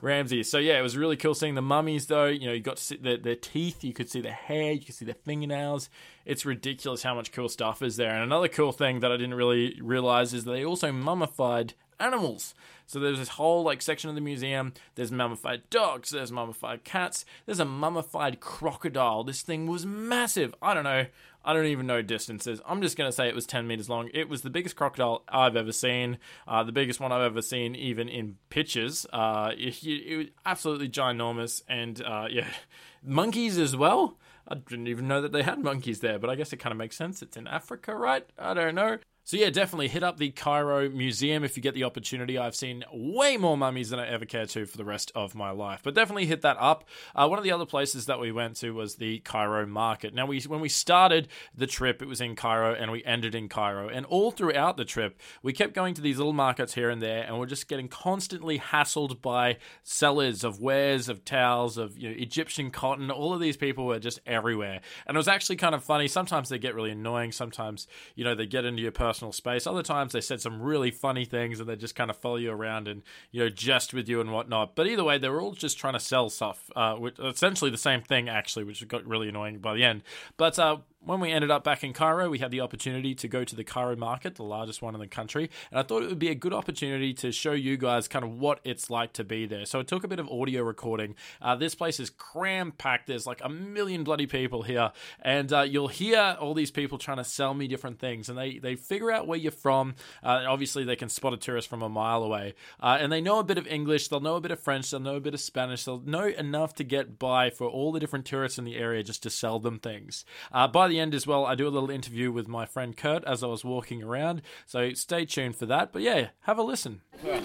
Ramsey. 0.02 0.42
So 0.44 0.58
yeah, 0.58 0.80
it 0.80 0.82
was 0.82 0.98
really 0.98 1.16
cool 1.18 1.36
seeing 1.36 1.56
the 1.56 1.62
mummies, 1.62 2.08
though. 2.08 2.25
You 2.25 2.48
know, 2.48 2.54
you 2.54 2.62
got 2.62 2.78
to 2.78 2.84
see 2.84 2.98
their, 2.98 3.18
their 3.18 3.36
teeth, 3.36 3.84
you 3.84 3.94
could 3.94 4.10
see 4.10 4.22
the 4.22 4.32
hair, 4.32 4.72
you 4.72 4.82
could 4.82 4.96
see 4.96 5.06
the 5.06 5.13
fingernails. 5.13 5.90
It's 6.25 6.46
ridiculous 6.46 7.04
how 7.04 7.13
much 7.13 7.32
cool 7.32 7.48
stuff 7.48 7.82
is 7.82 7.96
there. 7.96 8.12
And 8.12 8.24
another 8.24 8.48
cool 8.48 8.72
thing 8.72 9.02
that 9.02 9.12
I 9.12 9.18
didn't 9.18 9.36
really 9.36 9.80
realize 9.82 10.34
is 10.34 10.46
they 10.46 10.66
also 10.66 10.92
mummified 10.92 11.75
animals. 12.00 12.54
So 12.86 13.00
there's 13.00 13.20
this 13.20 13.30
whole 13.30 13.64
like 13.64 13.82
section 13.82 14.10
of 14.10 14.16
the 14.16 14.22
museum. 14.22 14.74
There's 14.96 15.12
mummified 15.12 15.70
dogs. 15.70 16.10
There's 16.10 16.32
mummified 16.32 16.84
cats. 16.84 17.26
There's 17.46 17.60
a 17.60 17.66
mummified 17.66 18.40
crocodile. 18.40 19.24
This 19.24 19.42
thing 19.42 19.68
was 19.68 19.86
massive. 19.86 20.54
I 20.62 20.74
don't 20.74 20.84
know. 20.84 21.06
I 21.46 21.54
don't 21.54 21.66
even 21.66 21.88
know 21.88 22.02
distances. 22.02 22.62
I'm 22.66 22.82
just 22.82 22.96
to 22.96 23.12
say 23.12 23.28
it 23.28 23.36
was 23.36 23.46
10 23.46 23.68
meters 23.68 23.90
long. 23.90 24.10
It 24.14 24.30
was 24.30 24.44
the 24.44 24.50
biggest 24.50 24.76
crocodile 24.76 25.24
I've 25.28 25.58
ever 25.58 25.74
seen, 25.74 26.18
uh, 26.48 26.64
the 26.64 26.72
biggest 26.72 27.02
one 27.02 27.12
I've 27.12 27.22
ever 27.22 27.42
seen, 27.42 27.76
even 27.76 28.08
in 28.08 28.38
pictures. 28.50 29.06
Uh, 29.12 29.52
it, 29.58 29.84
it, 29.84 30.18
was 30.18 30.28
absolutely 30.46 30.88
ginormous. 30.88 31.62
And 31.68 32.02
uh, 32.02 32.28
yeah, 32.30 32.48
monkeys 33.04 33.58
as 33.58 33.76
well. 33.76 34.18
I 34.48 34.56
didn't 34.56 34.88
even 34.88 35.08
know 35.08 35.22
that 35.22 35.32
they 35.32 35.44
had 35.44 35.60
monkeys 35.60 36.00
there, 36.00 36.20
but 36.20 36.30
I 36.30 36.36
guess 36.36 36.54
it 36.54 36.58
kind 36.58 36.72
of 36.72 36.78
makes 36.78 36.96
sense. 36.96 37.22
It's 37.22 37.38
in 37.38 37.48
Africa, 37.48 37.96
right? 37.96 38.26
I 38.38 38.54
don't 38.54 38.76
know. 38.76 38.98
So 39.26 39.38
yeah, 39.38 39.50
definitely 39.50 39.88
hit 39.88 40.04
up 40.04 40.18
the 40.18 40.32
Cairo 40.32 40.90
Museum 40.90 41.46
if 41.46 41.56
you 41.56 41.64
get 41.64 41.74
the 41.74 41.86
opportunity. 41.86 42.38
I've 42.38 42.58
seen 42.58 42.84
way 42.92 43.38
more 43.38 43.56
mummies 43.56 43.90
than 43.90 43.98
I 43.98 44.08
ever 44.10 44.26
care 44.26 44.46
to 44.48 44.66
for 44.66 44.76
the 44.76 44.84
rest 44.84 45.14
of 45.16 45.34
my 45.34 45.50
life, 45.50 45.80
but 45.82 45.96
definitely 45.96 46.26
hit 46.26 46.42
that 46.42 46.58
up. 46.60 46.84
Uh, 47.16 47.28
one 47.30 47.40
of 47.40 47.46
the 47.46 47.52
other 47.54 47.66
places 47.66 48.06
that 48.08 48.20
we 48.20 48.34
went 48.34 48.58
to 48.58 48.72
was 48.72 48.96
the 48.96 49.20
Cairo 49.20 49.66
Market. 49.66 50.14
Now, 50.14 50.26
we 50.26 50.42
when 50.42 50.60
we 50.60 50.68
started 50.68 51.30
the 51.56 51.68
trip, 51.68 52.02
it 52.02 52.08
was 52.10 52.20
in 52.20 52.36
Cairo, 52.36 52.76
and 52.76 52.92
we 52.92 53.02
ended 53.06 53.34
in 53.34 53.48
Cairo. 53.48 53.88
And 53.88 54.06
all 54.08 54.30
throughout 54.30 54.76
the 54.76 54.84
trip, 54.84 55.18
we 55.42 55.54
kept 55.54 55.74
going 55.74 55.94
to 55.94 56.02
these 56.02 56.18
little 56.18 56.34
markets 56.34 56.74
here 56.74 56.90
and 56.90 57.02
there, 57.02 57.24
and 57.24 57.40
we're 57.40 57.46
just 57.46 57.70
getting 57.70 57.88
constantly 57.88 58.60
hassled 58.60 59.22
by 59.22 59.58
sellers 59.84 60.44
of 60.44 60.60
wares, 60.60 61.08
of 61.08 61.24
towels, 61.24 61.78
of 61.78 61.98
you 61.98 62.10
know, 62.10 62.16
Egyptian 62.18 62.72
cotton. 62.72 63.10
All 63.10 63.34
of 63.34 63.40
these 63.40 63.56
people 63.56 63.86
were 63.86 64.00
just 64.00 64.20
everywhere, 64.26 64.82
and 65.08 65.16
it 65.16 65.18
was 65.18 65.30
actually 65.30 65.56
kind 65.56 65.74
of 65.74 65.82
funny. 65.82 66.10
Sometimes 66.10 66.50
they 66.50 66.60
get 66.60 66.76
really 66.76 66.92
annoying. 66.92 67.32
Sometimes 67.32 67.88
you 68.16 68.26
know 68.26 68.36
they 68.36 68.46
get 68.46 68.66
into 68.66 68.82
your 68.82 68.92
personal 68.92 69.12
personal 69.13 69.32
space. 69.32 69.67
Other 69.67 69.84
times 69.84 70.13
they 70.13 70.21
said 70.21 70.41
some 70.41 70.60
really 70.60 70.89
funny 70.89 71.23
things 71.23 71.60
and 71.60 71.69
they 71.69 71.76
just 71.76 71.93
kind 71.93 72.10
of 72.10 72.17
follow 72.17 72.38
you 72.38 72.52
around 72.52 72.88
and 72.88 73.04
you 73.32 73.43
know 73.43 73.49
jest 73.49 73.93
with 73.93 74.10
you 74.10 74.19
and 74.19 74.32
whatnot. 74.32 74.76
But 74.76 74.88
either 74.88 75.04
way, 75.04 75.19
they 75.19 75.30
were 75.30 75.39
all 75.39 75.54
just 75.54 75.78
trying 75.78 75.93
to 75.93 75.99
sell 75.99 76.32
stuff, 76.32 76.71
uh, 76.76 76.95
which 76.95 77.19
essentially 77.19 77.69
the 77.69 77.78
same 77.78 78.02
thing 78.02 78.28
actually, 78.28 78.63
which 78.63 78.86
got 78.88 79.06
really 79.06 79.30
annoying 79.30 79.60
by 79.60 79.76
the 79.76 79.84
end. 79.84 80.02
But 80.36 80.58
uh, 80.58 80.78
when 81.06 81.20
we 81.20 81.32
ended 81.32 81.52
up 81.52 81.63
back 81.63 81.84
in 81.84 81.94
Cairo, 81.94 82.30
we 82.30 82.39
had 82.39 82.52
the 82.52 82.62
opportunity 82.62 83.13
to 83.16 83.28
go 83.28 83.44
to 83.44 83.56
the 83.56 83.63
Cairo 83.63 83.96
market, 83.96 84.36
the 84.36 84.44
largest 84.44 84.82
one 84.82 84.94
in 84.94 85.00
the 85.00 85.08
country, 85.08 85.50
and 85.72 85.80
I 85.80 85.84
thought 85.84 86.04
it 86.04 86.10
would 86.10 86.20
be 86.20 86.30
a 86.30 86.36
good 86.36 86.54
opportunity 86.54 87.13
to 87.16 87.32
show 87.32 87.52
you 87.54 87.78
guys 87.78 88.08
kind 88.08 88.24
of 88.24 88.32
what 88.39 88.60
it's 88.63 88.89
like 88.89 89.13
to 89.13 89.24
be 89.24 89.46
there. 89.46 89.66
So 89.66 89.80
I 89.80 89.84
took 89.84 90.04
a 90.04 90.08
bit 90.08 90.20
of 90.20 90.30
audio 90.30 90.63
recording. 90.63 91.16
Uh, 91.42 91.56
this 91.56 91.76
place 91.76 92.00
is 92.00 92.10
cram 92.10 92.72
packed. 92.72 93.08
There's 93.08 93.28
like 93.28 93.42
a 93.44 93.50
million 93.50 94.04
bloody 94.04 94.28
people 94.28 94.63
here, 94.63 94.92
and 95.22 95.52
uh, 95.52 95.62
you'll 95.62 95.88
hear 95.88 96.38
all 96.39 96.54
these 96.54 96.72
people 96.72 96.98
trying 96.98 97.18
to 97.18 97.24
sell 97.24 97.54
me 97.54 97.68
different 97.68 98.00
things, 98.00 98.30
and 98.30 98.38
they 98.38 98.60
they 98.60 98.76
figure 98.76 99.12
out 99.12 99.28
where 99.28 99.38
you're 99.38 99.52
from. 99.52 99.96
Uh, 100.24 100.46
obviously, 100.48 100.84
they 100.84 100.96
can 100.96 101.10
spot 101.10 101.34
a 101.34 101.38
tourist 101.38 101.68
from 101.68 101.82
a 101.82 101.89
mile 101.89 102.24
away, 102.24 102.54
uh, 102.82 102.98
and 103.00 103.12
they 103.12 103.22
know 103.22 103.39
a 103.39 103.44
bit 103.44 103.58
of 103.58 103.68
English. 103.68 104.08
They'll 104.08 104.20
know 104.20 104.36
a 104.36 104.42
bit 104.42 104.52
of 104.52 104.60
French. 104.60 104.92
They'll 104.92 105.00
know 105.00 105.16
a 105.16 105.22
bit 105.22 105.34
of 105.34 105.42
Spanish. 105.42 105.86
They'll 105.86 106.02
know 106.02 106.26
enough 106.26 106.74
to 106.76 106.84
get 106.84 107.20
by 107.20 107.50
for 107.50 107.68
all 107.68 107.92
the 107.92 108.00
different 108.00 108.26
tourists 108.26 108.58
in 108.58 108.66
the 108.66 108.78
area 108.78 109.04
just 109.04 109.24
to 109.24 109.30
sell 109.30 109.60
them 109.60 109.80
things. 109.80 110.26
Uh, 110.52 110.68
by 110.68 110.88
the 110.88 110.92
end 110.99 111.13
as 111.13 111.25
well, 111.27 111.45
I 111.45 111.56
do 111.56 111.67
a 111.67 111.69
little 111.69 111.89
interview 111.89 112.32
with 112.32 112.47
my 112.47 112.65
friend 112.65 112.95
Kurt 112.95 113.23
as 113.25 113.43
I 113.43 113.47
was 113.47 113.63
walking 113.63 114.03
around. 114.03 114.41
So 114.65 114.93
stay 114.93 115.25
tuned 115.25 115.56
for 115.56 115.65
that. 115.65 115.91
But 115.91 116.01
yeah, 116.01 116.29
have 116.41 116.58
a 116.58 116.63
listen. 116.63 117.01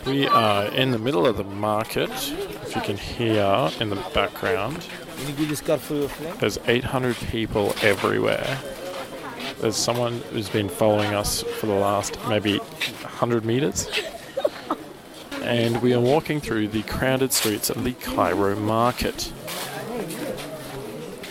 We 0.07 0.27
are 0.27 0.67
in 0.67 0.91
the 0.91 0.99
middle 0.99 1.27
of 1.27 1.37
the 1.37 1.45
market. 1.45 2.11
If 2.11 2.75
you 2.75 2.83
can 2.83 2.97
hear 2.97 3.71
in 3.81 3.91
the 3.91 3.97
background, 4.15 4.87
there's 6.39 6.59
800 6.67 7.17
people 7.17 7.75
everywhere. 7.83 8.59
There's 9.61 9.77
someone 9.77 10.21
who's 10.31 10.49
been 10.49 10.69
following 10.69 11.15
us 11.15 11.43
for 11.43 11.67
the 11.67 11.75
last 11.75 12.19
maybe 12.29 12.59
100 12.59 13.45
meters. 13.45 13.91
And 15.43 15.81
we 15.83 15.95
are 15.95 16.01
walking 16.01 16.41
through 16.41 16.69
the 16.69 16.83
crowded 16.83 17.33
streets 17.33 17.71
of 17.71 17.83
the 17.83 17.93
Cairo 17.95 18.55
market. 18.55 19.33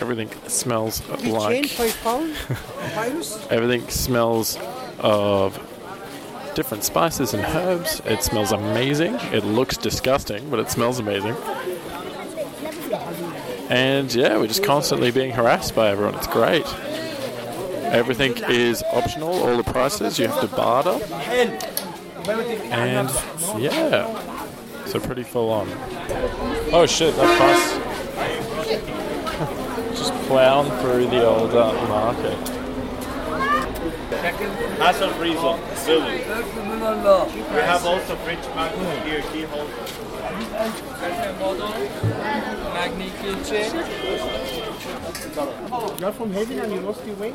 Everything 0.00 0.30
smells 0.48 1.06
like. 1.24 1.78
everything 3.50 3.88
smells 3.88 4.56
of 5.00 5.58
different 6.54 6.84
spices 6.84 7.34
and 7.34 7.44
herbs. 7.44 8.00
It 8.04 8.22
smells 8.22 8.52
amazing. 8.52 9.14
It 9.32 9.44
looks 9.44 9.76
disgusting, 9.76 10.50
but 10.50 10.58
it 10.60 10.70
smells 10.70 10.98
amazing. 10.98 11.36
And 13.68 14.12
yeah, 14.14 14.36
we're 14.38 14.46
just 14.46 14.64
constantly 14.64 15.10
being 15.10 15.32
harassed 15.32 15.74
by 15.74 15.88
everyone. 15.88 16.14
It's 16.14 16.26
great. 16.26 16.66
Everything 17.92 18.36
is 18.48 18.82
optional, 18.92 19.32
all 19.32 19.56
the 19.56 19.64
prices, 19.64 20.18
you 20.18 20.28
have 20.28 20.40
to 20.40 20.48
barter. 20.56 20.98
And 22.70 23.08
yeah, 23.58 24.06
so 24.86 25.00
pretty 25.00 25.22
full 25.22 25.50
on. 25.50 25.68
Oh 26.72 26.86
shit, 26.86 27.14
that 27.16 27.38
price 27.38 27.87
plowing 30.28 30.70
through 30.82 31.06
the 31.06 31.26
old 31.26 31.54
uh, 31.54 31.72
market. 31.88 32.38
That's 34.78 35.00
a 35.00 35.10
reason, 35.18 35.58
silly. 35.74 36.18
We 36.18 37.60
have 37.64 37.86
also 37.86 38.14
French 38.16 38.44
mango 38.54 38.90
here, 39.06 39.22
key 39.32 39.42
holder. 39.44 39.72
You're 45.98 46.12
from 46.12 46.32
heaven 46.32 46.58
and 46.60 46.72
you 46.72 46.80
lost 46.80 47.06
your 47.06 47.16
way? 47.16 47.34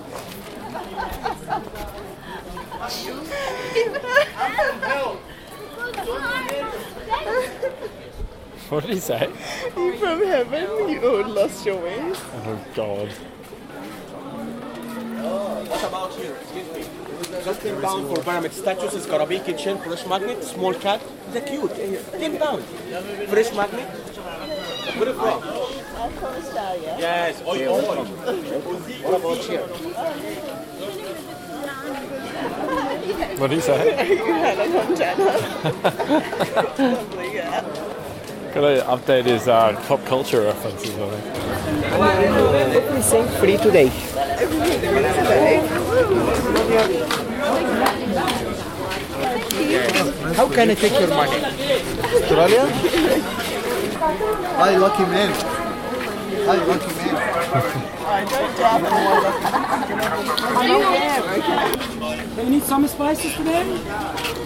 What 8.74 8.88
did 8.88 8.96
he 8.96 9.00
say? 9.00 9.30
You 9.78 9.96
from 9.98 10.26
heaven? 10.26 10.90
You 10.90 11.24
lost 11.26 11.64
your 11.64 11.80
wings? 11.80 12.18
Oh 12.34 12.60
God. 12.74 13.08
What 15.70 15.84
about 15.84 16.12
here? 16.14 16.36
Excuse 16.42 16.74
me. 16.74 16.84
Just 17.46 17.62
10 17.62 17.82
pounds 17.84 18.10
for 18.10 18.24
pyramid 18.24 18.52
statues, 18.52 19.06
Scarabi 19.06 19.46
kitchen, 19.46 19.78
fresh 19.78 20.08
magnet, 20.08 20.44
small 20.44 20.74
cat. 20.74 21.04
They're 21.30 21.44
cute. 21.44 21.76
10 21.76 22.40
pounds. 22.40 22.66
Fresh 23.30 23.54
magnet. 23.54 23.88
Where 24.98 25.10
are 25.10 25.14
you 25.14 25.20
from? 25.20 25.44
Australia. 26.24 26.96
Yes, 26.98 27.44
oi, 27.46 27.68
oi. 27.68 28.04
What 29.04 29.14
about 29.20 29.38
here? 29.38 29.68
What 33.38 33.50
do 33.52 33.56
you 33.56 33.62
say? 33.62 33.80
Gotta 38.54 38.84
update 38.88 39.26
his 39.26 39.48
uh, 39.48 39.74
pop 39.88 40.06
culture 40.06 40.42
references, 40.44 40.94
I 40.96 41.10
think. 41.10 41.36
Everything 42.76 43.28
free 43.40 43.58
today. 43.58 43.88
How 50.36 50.48
can 50.50 50.70
I 50.70 50.76
take 50.76 51.00
your 51.00 51.10
money? 51.10 51.44
Australia? 52.22 52.68
Hi, 54.58 54.78
lucky 54.78 55.04
man. 55.04 55.32
Hi, 56.46 56.58
lucky 56.66 56.94
man. 56.96 57.14
You 60.62 60.68
going 60.68 60.90
to? 62.28 62.36
Do 62.36 62.42
you 62.44 62.50
need 62.50 62.64
some 62.64 62.88
spices 62.88 63.34
today? 63.36 64.43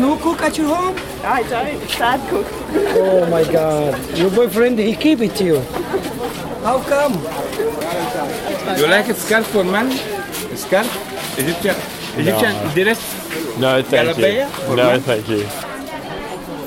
No 0.00 0.16
cook 0.18 0.42
at 0.42 0.58
your 0.58 0.74
home? 0.74 0.96
I 1.24 1.42
don't. 1.44 1.88
Sad 1.88 2.28
cook. 2.28 2.46
Oh 2.50 3.26
my 3.30 3.44
god. 3.44 4.18
Your 4.18 4.30
boyfriend, 4.30 4.78
he 4.78 4.94
keep 4.94 5.20
it 5.20 5.34
to 5.36 5.44
you. 5.44 5.60
How 6.62 6.82
come? 6.82 7.14
You 8.78 8.86
like 8.88 9.08
a 9.08 9.14
scarf 9.14 9.46
for 9.46 9.64
man? 9.64 9.90
A 9.90 10.56
scarf? 10.56 11.38
Egyptian, 11.38 11.76
Egyptian 12.18 12.54
dress? 12.74 13.58
No, 13.58 13.82
thank 13.82 14.18
you. 14.18 14.24
Galabaya? 14.24 14.76
No, 14.76 15.00
thank 15.00 15.28
you. 15.28 15.46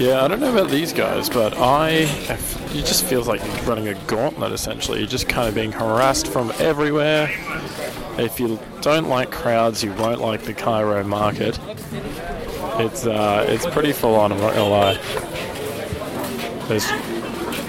Yeah, 0.03 0.23
I 0.23 0.27
don't 0.27 0.39
know 0.39 0.51
about 0.51 0.69
these 0.69 0.93
guys, 0.93 1.29
but 1.29 1.57
I. 1.57 2.07
It 2.71 2.85
just 2.85 3.03
feels 3.05 3.27
like 3.27 3.43
you're 3.43 3.63
running 3.63 3.87
a 3.89 3.95
gauntlet 4.05 4.53
essentially. 4.53 4.99
You're 4.99 5.07
just 5.07 5.27
kind 5.27 5.47
of 5.47 5.55
being 5.55 5.71
harassed 5.71 6.27
from 6.27 6.51
everywhere. 6.59 7.29
If 8.17 8.39
you 8.39 8.59
don't 8.81 9.07
like 9.09 9.31
crowds, 9.31 9.83
you 9.83 9.91
won't 9.93 10.21
like 10.21 10.43
the 10.43 10.53
Cairo 10.53 11.03
market. 11.03 11.59
It's 12.79 13.05
uh, 13.05 13.45
it's 13.47 13.65
pretty 13.65 13.91
full 13.91 14.15
on. 14.15 14.31
I'm 14.31 14.39
not 14.39 14.53
gonna 14.53 14.69
lie. 14.69 14.93
There's 16.69 16.87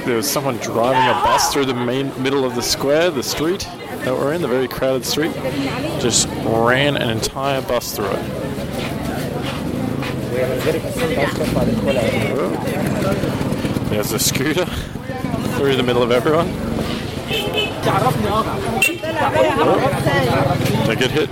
there 0.04 0.16
was 0.16 0.30
someone 0.30 0.56
driving 0.58 1.02
a 1.08 1.14
bus 1.24 1.52
through 1.52 1.64
the 1.64 1.74
main 1.74 2.10
middle 2.22 2.44
of 2.44 2.54
the 2.54 2.62
square, 2.62 3.10
the 3.10 3.22
street 3.22 3.68
that 4.04 4.14
we're 4.14 4.32
in, 4.32 4.40
the 4.40 4.46
very 4.48 4.68
crowded 4.68 5.04
street. 5.04 5.34
Just 6.00 6.28
ran 6.44 6.96
an 6.96 7.10
entire 7.10 7.60
bus 7.60 7.94
through 7.96 8.10
it. 8.10 8.22
There's 13.90 14.12
a 14.12 14.18
scooter 14.18 14.64
through 15.56 15.74
the 15.76 15.82
middle 15.82 16.02
of 16.04 16.12
everyone. 16.12 16.46
They 20.86 20.96
get 20.96 21.10
hit. 21.10 21.30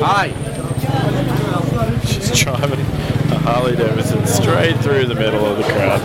Hi. 0.00 0.49
She's 2.30 2.38
driving 2.44 2.80
a 2.80 3.38
Harley 3.40 3.74
Davidson 3.76 4.24
straight 4.26 4.76
through 4.78 5.06
the 5.06 5.14
middle 5.14 5.44
of 5.44 5.56
the 5.58 5.64
crowd. 5.64 6.00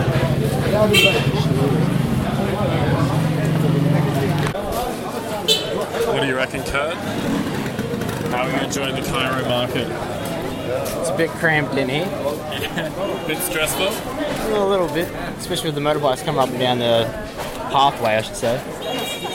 What 6.06 6.20
do 6.20 6.26
you 6.28 6.36
reckon, 6.36 6.62
Kurt? 6.62 6.94
How 8.30 8.42
are 8.44 8.50
you 8.50 8.58
enjoying 8.64 8.94
the 8.94 9.02
Cairo 9.02 9.44
market? 9.48 9.88
It's 11.00 11.10
a 11.10 11.16
bit 11.16 11.30
cramped 11.30 11.74
in 11.76 11.88
here. 11.88 12.04
a 12.06 13.24
Bit 13.26 13.38
stressful? 13.38 13.88
A 14.54 14.64
little 14.68 14.88
bit, 14.88 15.08
especially 15.38 15.70
with 15.70 15.74
the 15.74 15.80
motorbikes 15.80 16.24
coming 16.24 16.40
up 16.40 16.48
and 16.50 16.58
down 16.60 16.78
the 16.78 17.04
pathway, 17.70 18.16
I 18.16 18.22
should 18.22 18.36
say. 18.36 18.58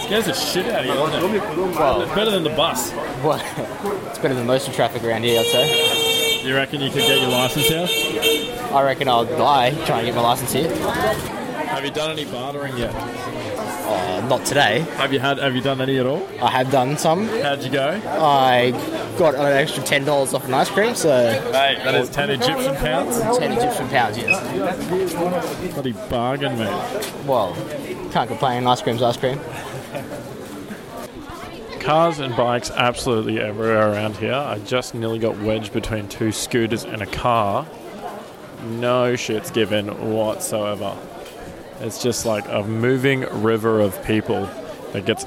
Scares 0.06 0.26
the 0.26 0.34
shit 0.34 0.68
out 0.68 0.82
of 0.82 0.86
you, 0.86 0.94
doesn't 0.94 1.36
it? 1.36 1.42
Well, 1.76 2.02
It's 2.02 2.16
better 2.16 2.32
than 2.32 2.44
the 2.44 2.50
bus. 2.52 2.92
well 3.24 3.36
it's 4.08 4.20
better 4.20 4.34
than 4.34 4.48
most 4.48 4.68
of 4.68 4.74
the 4.74 4.78
traffic 4.78 5.04
around 5.04 5.24
here, 5.24 5.40
I'd 5.42 5.46
say. 5.48 6.11
You 6.44 6.56
reckon 6.56 6.82
you 6.82 6.90
could 6.90 7.02
get 7.02 7.20
your 7.22 7.30
license 7.30 7.68
here? 7.68 7.88
I 8.74 8.82
reckon 8.84 9.08
I'll 9.08 9.26
die 9.26 9.72
trying 9.86 10.02
to 10.02 10.06
get 10.08 10.16
my 10.16 10.22
license 10.22 10.52
here. 10.54 10.70
Have 10.76 11.86
you 11.86 11.92
done 11.92 12.12
any 12.12 12.26
bartering 12.26 12.76
yet? 12.78 12.94
Uh, 12.96 14.26
not 14.28 14.46
today. 14.46 14.80
Have 14.98 15.14
you 15.14 15.20
had? 15.20 15.38
Have 15.38 15.56
you 15.56 15.62
done 15.62 15.82
any 15.82 15.98
at 16.00 16.06
all? 16.06 16.28
I 16.42 16.50
have 16.50 16.72
done 16.72 16.98
some. 16.98 17.28
How'd 17.28 17.62
you 17.64 17.70
go? 17.70 17.90
I 18.08 18.72
got 19.18 19.36
an 19.36 19.46
extra 19.46 19.84
ten 19.84 20.04
dollars 20.06 20.34
off 20.34 20.46
an 20.48 20.54
ice 20.54 20.70
cream, 20.70 20.96
so 20.96 21.10
Hey, 21.52 21.76
that 21.84 21.94
is 21.96 22.10
ten 22.10 22.30
Egyptian 22.30 22.76
pounds. 22.78 23.20
ten 23.38 23.52
Egyptian 23.52 23.88
pounds. 23.90 24.18
Yes. 24.18 25.74
Bloody 25.74 25.92
bargain, 26.10 26.58
mate. 26.58 27.26
Well, 27.26 27.54
can't 28.12 28.28
complain. 28.30 28.66
Ice 28.68 28.82
cream's 28.82 29.02
ice 29.04 29.18
cream. 29.18 29.40
Cars 31.82 32.20
and 32.20 32.36
bikes 32.36 32.70
absolutely 32.70 33.40
everywhere 33.40 33.92
around 33.92 34.16
here. 34.18 34.36
I 34.36 34.60
just 34.60 34.94
nearly 34.94 35.18
got 35.18 35.40
wedged 35.40 35.74
between 35.74 36.08
two 36.08 36.32
scooters 36.32 36.84
and 36.84 37.02
a 37.02 37.08
car. 37.08 37.66
No 38.64 39.14
shits 39.14 39.52
given 39.52 40.14
whatsoever. 40.14 40.96
It's 41.80 42.04
just 42.04 42.24
like 42.28 42.48
a 42.48 42.62
moving 42.64 43.22
river 43.42 43.80
of 43.80 44.02
people 44.06 44.48
that 44.94 45.08
gets 45.08 45.26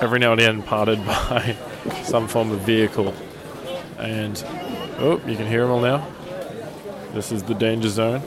every 0.00 0.20
now 0.20 0.30
and 0.30 0.40
then 0.40 0.62
parted 0.62 1.04
by 1.06 1.56
some 2.04 2.28
form 2.28 2.52
of 2.52 2.60
vehicle. 2.60 3.12
And 3.98 4.40
oh, 4.98 5.20
you 5.26 5.36
can 5.36 5.48
hear 5.48 5.62
them 5.62 5.72
all 5.72 5.80
now. 5.80 6.06
This 7.14 7.32
is 7.32 7.42
the 7.42 7.54
danger 7.54 7.88
zone. 7.88 8.22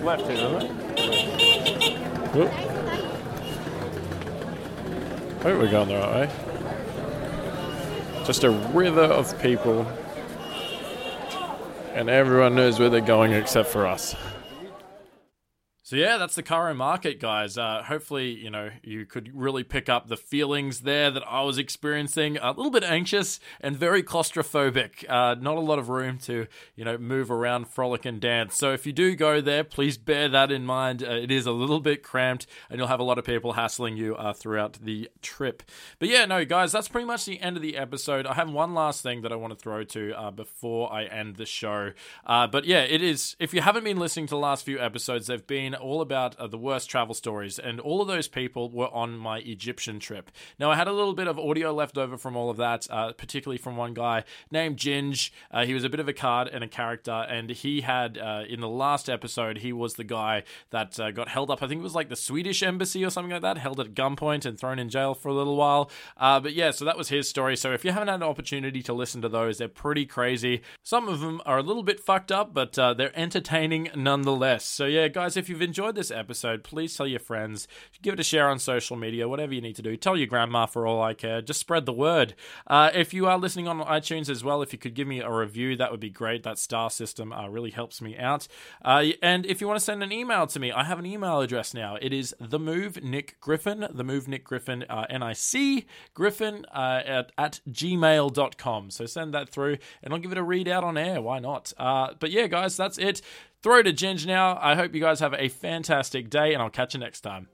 Left, 0.00 0.22
isn't 0.30 0.62
it? 0.62 0.70
Oh. 2.34 2.72
Oh, 5.44 5.58
we're 5.58 5.70
going 5.70 5.88
the 5.88 5.96
right 5.96 6.28
way. 6.28 6.45
Just 8.26 8.42
a 8.42 8.50
river 8.50 9.04
of 9.04 9.40
people. 9.40 9.86
And 11.94 12.10
everyone 12.10 12.56
knows 12.56 12.80
where 12.80 12.90
they're 12.90 13.00
going 13.00 13.32
except 13.32 13.68
for 13.68 13.86
us. 13.86 14.16
So 15.86 15.94
yeah, 15.94 16.16
that's 16.16 16.34
the 16.34 16.42
Cairo 16.42 16.74
market, 16.74 17.20
guys. 17.20 17.56
Uh, 17.56 17.80
hopefully, 17.80 18.30
you 18.30 18.50
know 18.50 18.70
you 18.82 19.06
could 19.06 19.30
really 19.32 19.62
pick 19.62 19.88
up 19.88 20.08
the 20.08 20.16
feelings 20.16 20.80
there 20.80 21.12
that 21.12 21.22
I 21.24 21.42
was 21.42 21.58
experiencing. 21.58 22.38
A 22.38 22.50
little 22.50 22.72
bit 22.72 22.82
anxious 22.82 23.38
and 23.60 23.76
very 23.76 24.02
claustrophobic. 24.02 25.08
Uh, 25.08 25.36
not 25.40 25.56
a 25.56 25.60
lot 25.60 25.78
of 25.78 25.88
room 25.88 26.18
to 26.24 26.48
you 26.74 26.84
know 26.84 26.98
move 26.98 27.30
around, 27.30 27.68
frolic, 27.68 28.04
and 28.04 28.20
dance. 28.20 28.56
So 28.56 28.72
if 28.72 28.84
you 28.84 28.92
do 28.92 29.14
go 29.14 29.40
there, 29.40 29.62
please 29.62 29.96
bear 29.96 30.28
that 30.28 30.50
in 30.50 30.66
mind. 30.66 31.04
Uh, 31.04 31.10
it 31.10 31.30
is 31.30 31.46
a 31.46 31.52
little 31.52 31.78
bit 31.78 32.02
cramped, 32.02 32.48
and 32.68 32.80
you'll 32.80 32.88
have 32.88 32.98
a 32.98 33.04
lot 33.04 33.18
of 33.18 33.24
people 33.24 33.52
hassling 33.52 33.96
you 33.96 34.16
uh, 34.16 34.32
throughout 34.32 34.80
the 34.82 35.08
trip. 35.22 35.62
But 36.00 36.08
yeah, 36.08 36.24
no, 36.24 36.44
guys, 36.44 36.72
that's 36.72 36.88
pretty 36.88 37.06
much 37.06 37.26
the 37.26 37.40
end 37.40 37.54
of 37.54 37.62
the 37.62 37.76
episode. 37.76 38.26
I 38.26 38.34
have 38.34 38.50
one 38.50 38.74
last 38.74 39.04
thing 39.04 39.22
that 39.22 39.30
I 39.30 39.36
want 39.36 39.52
to 39.52 39.56
throw 39.56 39.84
to 39.84 40.12
uh, 40.14 40.30
before 40.32 40.92
I 40.92 41.04
end 41.04 41.36
the 41.36 41.46
show. 41.46 41.92
Uh, 42.26 42.48
but 42.48 42.64
yeah, 42.64 42.80
it 42.80 43.02
is. 43.02 43.36
If 43.38 43.54
you 43.54 43.60
haven't 43.60 43.84
been 43.84 44.00
listening 44.00 44.26
to 44.26 44.34
the 44.34 44.38
last 44.38 44.64
few 44.64 44.80
episodes, 44.80 45.28
they've 45.28 45.46
been 45.46 45.75
all 45.76 46.00
about 46.00 46.36
uh, 46.36 46.46
the 46.46 46.58
worst 46.58 46.90
travel 46.90 47.14
stories, 47.14 47.58
and 47.58 47.80
all 47.80 48.00
of 48.00 48.08
those 48.08 48.28
people 48.28 48.70
were 48.70 48.92
on 48.92 49.16
my 49.16 49.38
Egyptian 49.38 50.00
trip. 50.00 50.30
Now, 50.58 50.70
I 50.70 50.76
had 50.76 50.88
a 50.88 50.92
little 50.92 51.14
bit 51.14 51.28
of 51.28 51.38
audio 51.38 51.72
left 51.72 51.96
over 51.98 52.16
from 52.16 52.36
all 52.36 52.50
of 52.50 52.56
that, 52.56 52.86
uh, 52.90 53.12
particularly 53.12 53.58
from 53.58 53.76
one 53.76 53.94
guy 53.94 54.24
named 54.50 54.76
Ginge. 54.76 55.30
Uh, 55.50 55.64
he 55.64 55.74
was 55.74 55.84
a 55.84 55.88
bit 55.88 56.00
of 56.00 56.08
a 56.08 56.12
card 56.12 56.48
and 56.48 56.64
a 56.64 56.68
character, 56.68 57.26
and 57.28 57.50
he 57.50 57.82
had, 57.82 58.18
uh, 58.18 58.42
in 58.48 58.60
the 58.60 58.68
last 58.68 59.08
episode, 59.08 59.58
he 59.58 59.72
was 59.72 59.94
the 59.94 60.04
guy 60.04 60.42
that 60.70 60.98
uh, 60.98 61.10
got 61.10 61.28
held 61.28 61.50
up. 61.50 61.62
I 61.62 61.68
think 61.68 61.80
it 61.80 61.84
was 61.84 61.94
like 61.94 62.08
the 62.08 62.16
Swedish 62.16 62.62
embassy 62.62 63.04
or 63.04 63.10
something 63.10 63.32
like 63.32 63.42
that, 63.42 63.58
held 63.58 63.80
at 63.80 63.94
gunpoint 63.94 64.46
and 64.46 64.58
thrown 64.58 64.78
in 64.78 64.88
jail 64.88 65.14
for 65.14 65.28
a 65.28 65.34
little 65.34 65.56
while. 65.56 65.90
But 66.18 66.54
yeah, 66.54 66.70
so 66.70 66.84
that 66.84 66.98
was 66.98 67.08
his 67.08 67.28
story. 67.28 67.56
So 67.56 67.72
if 67.72 67.84
you 67.84 67.92
haven't 67.92 68.08
had 68.08 68.16
an 68.16 68.22
opportunity 68.22 68.82
to 68.82 68.92
listen 68.92 69.22
to 69.22 69.28
those, 69.28 69.58
they're 69.58 69.68
pretty 69.68 70.06
crazy. 70.06 70.62
Some 70.82 71.08
of 71.08 71.20
them 71.20 71.40
are 71.44 71.58
a 71.58 71.62
little 71.62 71.82
bit 71.82 72.00
fucked 72.00 72.32
up, 72.32 72.54
but 72.54 72.72
they're 72.72 73.18
entertaining 73.18 73.90
nonetheless. 73.94 74.64
So 74.64 74.86
yeah, 74.86 75.08
guys, 75.08 75.36
if 75.36 75.48
you've 75.48 75.62
enjoyed 75.66 75.96
this 75.96 76.10
episode, 76.10 76.64
please 76.64 76.96
tell 76.96 77.06
your 77.06 77.20
friends, 77.20 77.68
give 78.00 78.14
it 78.14 78.20
a 78.20 78.24
share 78.24 78.48
on 78.48 78.58
social 78.58 78.96
media, 78.96 79.28
whatever 79.28 79.52
you 79.52 79.60
need 79.60 79.76
to 79.76 79.82
do. 79.82 79.96
Tell 79.96 80.16
your 80.16 80.28
grandma 80.28 80.64
for 80.64 80.86
all 80.86 81.02
I 81.02 81.12
care. 81.12 81.42
Just 81.42 81.60
spread 81.60 81.84
the 81.84 81.92
word. 81.92 82.34
Uh, 82.66 82.90
if 82.94 83.12
you 83.12 83.26
are 83.26 83.36
listening 83.36 83.68
on 83.68 83.80
iTunes 83.80 84.30
as 84.30 84.42
well, 84.42 84.62
if 84.62 84.72
you 84.72 84.78
could 84.78 84.94
give 84.94 85.08
me 85.08 85.20
a 85.20 85.30
review, 85.30 85.76
that 85.76 85.90
would 85.90 86.00
be 86.00 86.08
great. 86.08 86.44
That 86.44 86.58
star 86.58 86.88
system 86.88 87.32
uh, 87.32 87.48
really 87.48 87.70
helps 87.70 88.00
me 88.00 88.16
out. 88.16 88.48
Uh, 88.82 89.08
and 89.20 89.44
if 89.44 89.60
you 89.60 89.66
want 89.66 89.78
to 89.78 89.84
send 89.84 90.02
an 90.02 90.12
email 90.12 90.46
to 90.46 90.60
me, 90.60 90.72
I 90.72 90.84
have 90.84 90.98
an 90.98 91.06
email 91.06 91.40
address 91.40 91.74
now. 91.74 91.98
It 92.00 92.12
is 92.12 92.34
the 92.40 92.58
move 92.58 93.02
Nick 93.02 93.36
Griffin, 93.40 93.86
the 93.90 94.04
move 94.04 94.28
Nick 94.28 94.44
Griffin, 94.44 94.84
uh, 94.88 95.06
N 95.10 95.22
I 95.22 95.32
C 95.32 95.84
Griffin 96.14 96.64
uh, 96.72 97.02
at, 97.04 97.32
at 97.36 97.60
gmail.com. 97.68 98.90
So 98.90 99.04
send 99.06 99.34
that 99.34 99.48
through 99.48 99.78
and 100.02 100.14
I'll 100.14 100.20
give 100.20 100.32
it 100.32 100.38
a 100.38 100.42
read 100.42 100.68
out 100.68 100.84
on 100.84 100.96
air. 100.96 101.20
Why 101.20 101.40
not? 101.40 101.72
Uh, 101.76 102.14
but 102.18 102.30
yeah, 102.30 102.46
guys, 102.46 102.76
that's 102.76 102.98
it 102.98 103.20
throw 103.62 103.78
it 103.78 103.84
to 103.84 103.92
Ginge 103.92 104.26
now. 104.26 104.58
I 104.60 104.74
hope 104.74 104.94
you 104.94 105.00
guys 105.00 105.20
have 105.20 105.34
a 105.34 105.48
fantastic 105.48 106.30
day, 106.30 106.52
and 106.52 106.62
I'll 106.62 106.70
catch 106.70 106.94
you 106.94 107.00
next 107.00 107.20
time. 107.22 107.48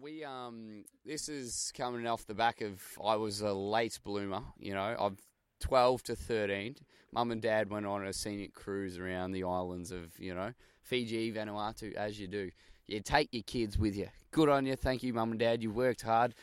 We 0.00 0.24
um. 0.24 0.32
um, 0.48 0.84
this 1.04 1.28
is 1.28 1.72
coming 1.76 2.06
off 2.06 2.26
the 2.26 2.34
back 2.34 2.60
of 2.60 2.82
I 3.02 3.16
was 3.16 3.40
a 3.40 3.52
late 3.52 3.98
bloomer. 4.04 4.42
You 4.58 4.74
know, 4.74 4.96
I'm 4.98 5.16
12 5.60 6.02
to 6.04 6.16
13. 6.16 6.76
Mum 7.12 7.30
and 7.30 7.40
Dad 7.40 7.70
went 7.70 7.86
on 7.86 8.06
a 8.06 8.12
scenic 8.12 8.54
cruise 8.54 8.98
around 8.98 9.32
the 9.32 9.44
islands 9.44 9.90
of 9.90 10.18
you 10.18 10.34
know 10.34 10.52
Fiji, 10.82 11.32
Vanuatu, 11.32 11.94
as 11.94 12.18
you 12.20 12.26
do. 12.26 12.50
You 12.86 13.00
take 13.00 13.28
your 13.32 13.42
kids 13.42 13.78
with 13.78 13.96
you. 13.96 14.08
Good 14.30 14.48
on 14.48 14.66
you. 14.66 14.76
Thank 14.76 15.02
you, 15.02 15.12
Mum 15.12 15.30
and 15.30 15.40
Dad. 15.40 15.62
You 15.62 15.70
worked 15.70 16.02
hard. 16.02 16.34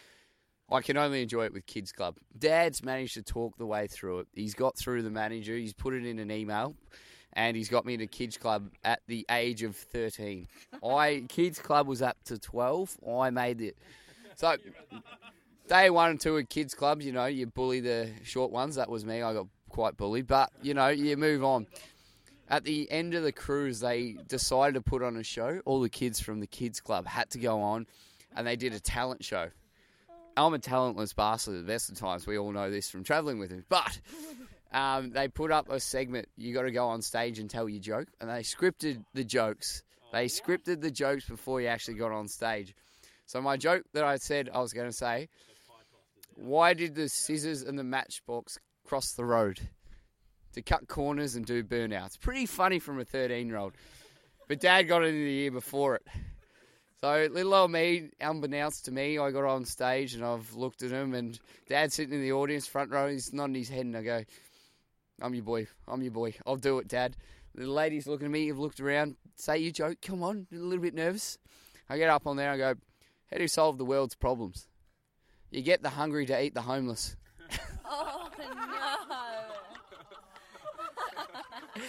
I 0.71 0.81
can 0.81 0.97
only 0.97 1.21
enjoy 1.21 1.45
it 1.45 1.53
with 1.53 1.65
Kids 1.65 1.91
Club. 1.91 2.17
Dad's 2.37 2.83
managed 2.83 3.13
to 3.13 3.21
talk 3.21 3.57
the 3.57 3.65
way 3.65 3.87
through 3.87 4.19
it. 4.19 4.27
He's 4.33 4.55
got 4.55 4.77
through 4.77 5.03
the 5.03 5.11
manager. 5.11 5.55
He's 5.55 5.73
put 5.73 5.93
it 5.93 6.05
in 6.05 6.17
an 6.17 6.31
email, 6.31 6.75
and 7.33 7.55
he's 7.55 7.69
got 7.69 7.85
me 7.85 7.93
into 7.93 8.07
Kids 8.07 8.37
Club 8.37 8.71
at 8.83 9.01
the 9.07 9.25
age 9.29 9.61
of 9.61 9.75
thirteen. 9.75 10.47
I 10.83 11.25
Kids 11.29 11.59
Club 11.59 11.87
was 11.87 12.01
up 12.01 12.17
to 12.25 12.39
twelve. 12.39 12.97
I 13.07 13.29
made 13.29 13.61
it. 13.61 13.77
So 14.35 14.57
day 15.67 15.89
one 15.89 16.09
and 16.11 16.19
two 16.19 16.37
of 16.37 16.49
Kids 16.49 16.73
Club, 16.73 17.01
you 17.01 17.11
know, 17.11 17.25
you 17.25 17.45
bully 17.45 17.79
the 17.79 18.11
short 18.23 18.51
ones. 18.51 18.75
That 18.75 18.89
was 18.89 19.05
me. 19.05 19.21
I 19.21 19.33
got 19.33 19.47
quite 19.69 19.97
bullied, 19.97 20.25
but 20.25 20.49
you 20.63 20.73
know, 20.73 20.87
you 20.87 21.15
move 21.15 21.43
on. 21.43 21.67
At 22.47 22.63
the 22.63 22.89
end 22.91 23.15
of 23.15 23.23
the 23.23 23.31
cruise, 23.31 23.79
they 23.79 24.17
decided 24.27 24.75
to 24.75 24.81
put 24.81 25.01
on 25.01 25.17
a 25.17 25.23
show. 25.23 25.61
All 25.65 25.79
the 25.81 25.89
kids 25.89 26.19
from 26.19 26.39
the 26.39 26.47
Kids 26.47 26.79
Club 26.79 27.07
had 27.07 27.29
to 27.31 27.39
go 27.39 27.61
on, 27.61 27.87
and 28.35 28.45
they 28.45 28.55
did 28.55 28.73
a 28.73 28.79
talent 28.79 29.23
show. 29.23 29.49
I'm 30.37 30.53
a 30.53 30.59
talentless 30.59 31.13
bastard 31.13 31.55
at 31.55 31.65
the 31.65 31.71
best 31.71 31.89
of 31.89 31.97
times. 31.97 32.27
We 32.27 32.37
all 32.37 32.51
know 32.51 32.69
this 32.69 32.89
from 32.89 33.03
travelling 33.03 33.39
with 33.39 33.51
him. 33.51 33.65
But 33.69 33.99
um, 34.73 35.11
they 35.11 35.27
put 35.27 35.51
up 35.51 35.69
a 35.69 35.79
segment. 35.79 36.27
You 36.35 36.53
got 36.53 36.63
to 36.63 36.71
go 36.71 36.87
on 36.87 37.01
stage 37.01 37.39
and 37.39 37.49
tell 37.49 37.69
your 37.69 37.81
joke, 37.81 38.09
and 38.19 38.29
they 38.29 38.41
scripted 38.41 39.03
the 39.13 39.23
jokes. 39.23 39.83
They 40.11 40.25
scripted 40.25 40.81
the 40.81 40.91
jokes 40.91 41.27
before 41.27 41.61
you 41.61 41.67
actually 41.67 41.95
got 41.95 42.11
on 42.11 42.27
stage. 42.27 42.75
So 43.25 43.41
my 43.41 43.57
joke 43.57 43.83
that 43.93 44.03
I 44.03 44.17
said 44.17 44.49
I 44.53 44.59
was 44.59 44.73
going 44.73 44.87
to 44.87 44.93
say, 44.93 45.29
why 46.35 46.73
did 46.73 46.95
the 46.95 47.09
scissors 47.09 47.63
and 47.63 47.79
the 47.79 47.83
matchbox 47.83 48.59
cross 48.85 49.13
the 49.13 49.25
road? 49.25 49.59
To 50.53 50.61
cut 50.61 50.87
corners 50.87 51.35
and 51.35 51.45
do 51.45 51.63
burnouts. 51.63 52.19
Pretty 52.19 52.45
funny 52.45 52.79
from 52.79 52.99
a 52.99 53.05
13 53.05 53.47
year 53.47 53.57
old. 53.57 53.73
But 54.47 54.59
dad 54.59 54.83
got 54.83 55.03
it 55.03 55.07
in 55.07 55.25
the 55.25 55.31
year 55.31 55.51
before 55.51 55.95
it. 55.95 56.07
So 57.05 57.27
little 57.31 57.53
old 57.53 57.69
me, 57.69 58.09
unbeknownst 58.19 58.85
to 58.85 58.91
me, 58.91 59.19
I 59.19 59.29
got 59.29 59.43
on 59.43 59.63
stage 59.63 60.15
and 60.15 60.25
I've 60.25 60.55
looked 60.55 60.81
at 60.81 60.89
him 60.89 61.13
and 61.13 61.39
Dad's 61.69 61.93
sitting 61.93 62.15
in 62.15 62.21
the 62.23 62.31
audience, 62.31 62.65
front 62.65 62.89
row, 62.89 63.07
he's 63.07 63.31
nodding 63.31 63.53
his 63.53 63.69
head 63.69 63.85
and 63.85 63.95
I 63.95 64.01
go, 64.01 64.23
I'm 65.21 65.35
your 65.35 65.43
boy, 65.43 65.67
I'm 65.87 66.01
your 66.01 66.13
boy, 66.13 66.33
I'll 66.47 66.55
do 66.55 66.79
it, 66.79 66.87
Dad. 66.87 67.15
The 67.53 67.67
ladies 67.67 68.07
looking 68.07 68.25
at 68.25 68.31
me, 68.31 68.47
have 68.47 68.57
looked 68.57 68.79
around, 68.79 69.17
say 69.35 69.59
your 69.59 69.71
joke, 69.71 69.99
come 70.01 70.23
on, 70.23 70.47
a 70.51 70.55
little 70.55 70.81
bit 70.81 70.95
nervous. 70.95 71.37
I 71.91 71.99
get 71.99 72.09
up 72.09 72.25
on 72.25 72.37
there 72.37 72.51
and 72.51 72.59
I 72.59 72.73
go, 72.73 72.79
how 73.29 73.37
do 73.37 73.43
you 73.43 73.49
solve 73.49 73.77
the 73.77 73.85
world's 73.85 74.15
problems? 74.15 74.67
You 75.51 75.61
get 75.61 75.83
the 75.83 75.91
hungry 75.91 76.25
to 76.25 76.43
eat 76.43 76.55
the 76.55 76.63
homeless. 76.63 77.15
Oh 77.87 78.29
no! 78.39 79.05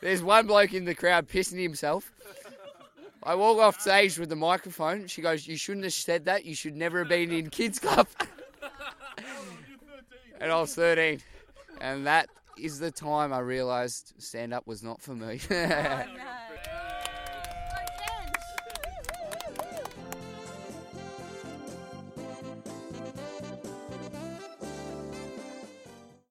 There's 0.00 0.22
one 0.22 0.46
bloke 0.46 0.72
in 0.72 0.86
the 0.86 0.94
crowd 0.94 1.28
pissing 1.28 1.60
himself. 1.60 2.10
I 3.26 3.34
walk 3.34 3.58
off 3.58 3.80
stage 3.80 4.18
with 4.18 4.28
the 4.28 4.36
microphone. 4.36 5.08
She 5.08 5.20
goes, 5.20 5.48
You 5.48 5.56
shouldn't 5.56 5.82
have 5.82 5.92
said 5.92 6.26
that. 6.26 6.44
You 6.44 6.54
should 6.54 6.76
never 6.76 7.00
have 7.00 7.08
been 7.08 7.32
in 7.32 7.50
kids' 7.50 7.80
club. 7.80 8.06
and 10.40 10.52
I 10.52 10.60
was 10.60 10.76
13. 10.76 11.20
And 11.80 12.06
that 12.06 12.28
is 12.56 12.78
the 12.78 12.92
time 12.92 13.32
I 13.32 13.40
realised 13.40 14.14
stand 14.18 14.54
up 14.54 14.68
was 14.68 14.84
not 14.84 15.02
for 15.02 15.14
me. 15.14 15.40
Oh, 15.50 15.54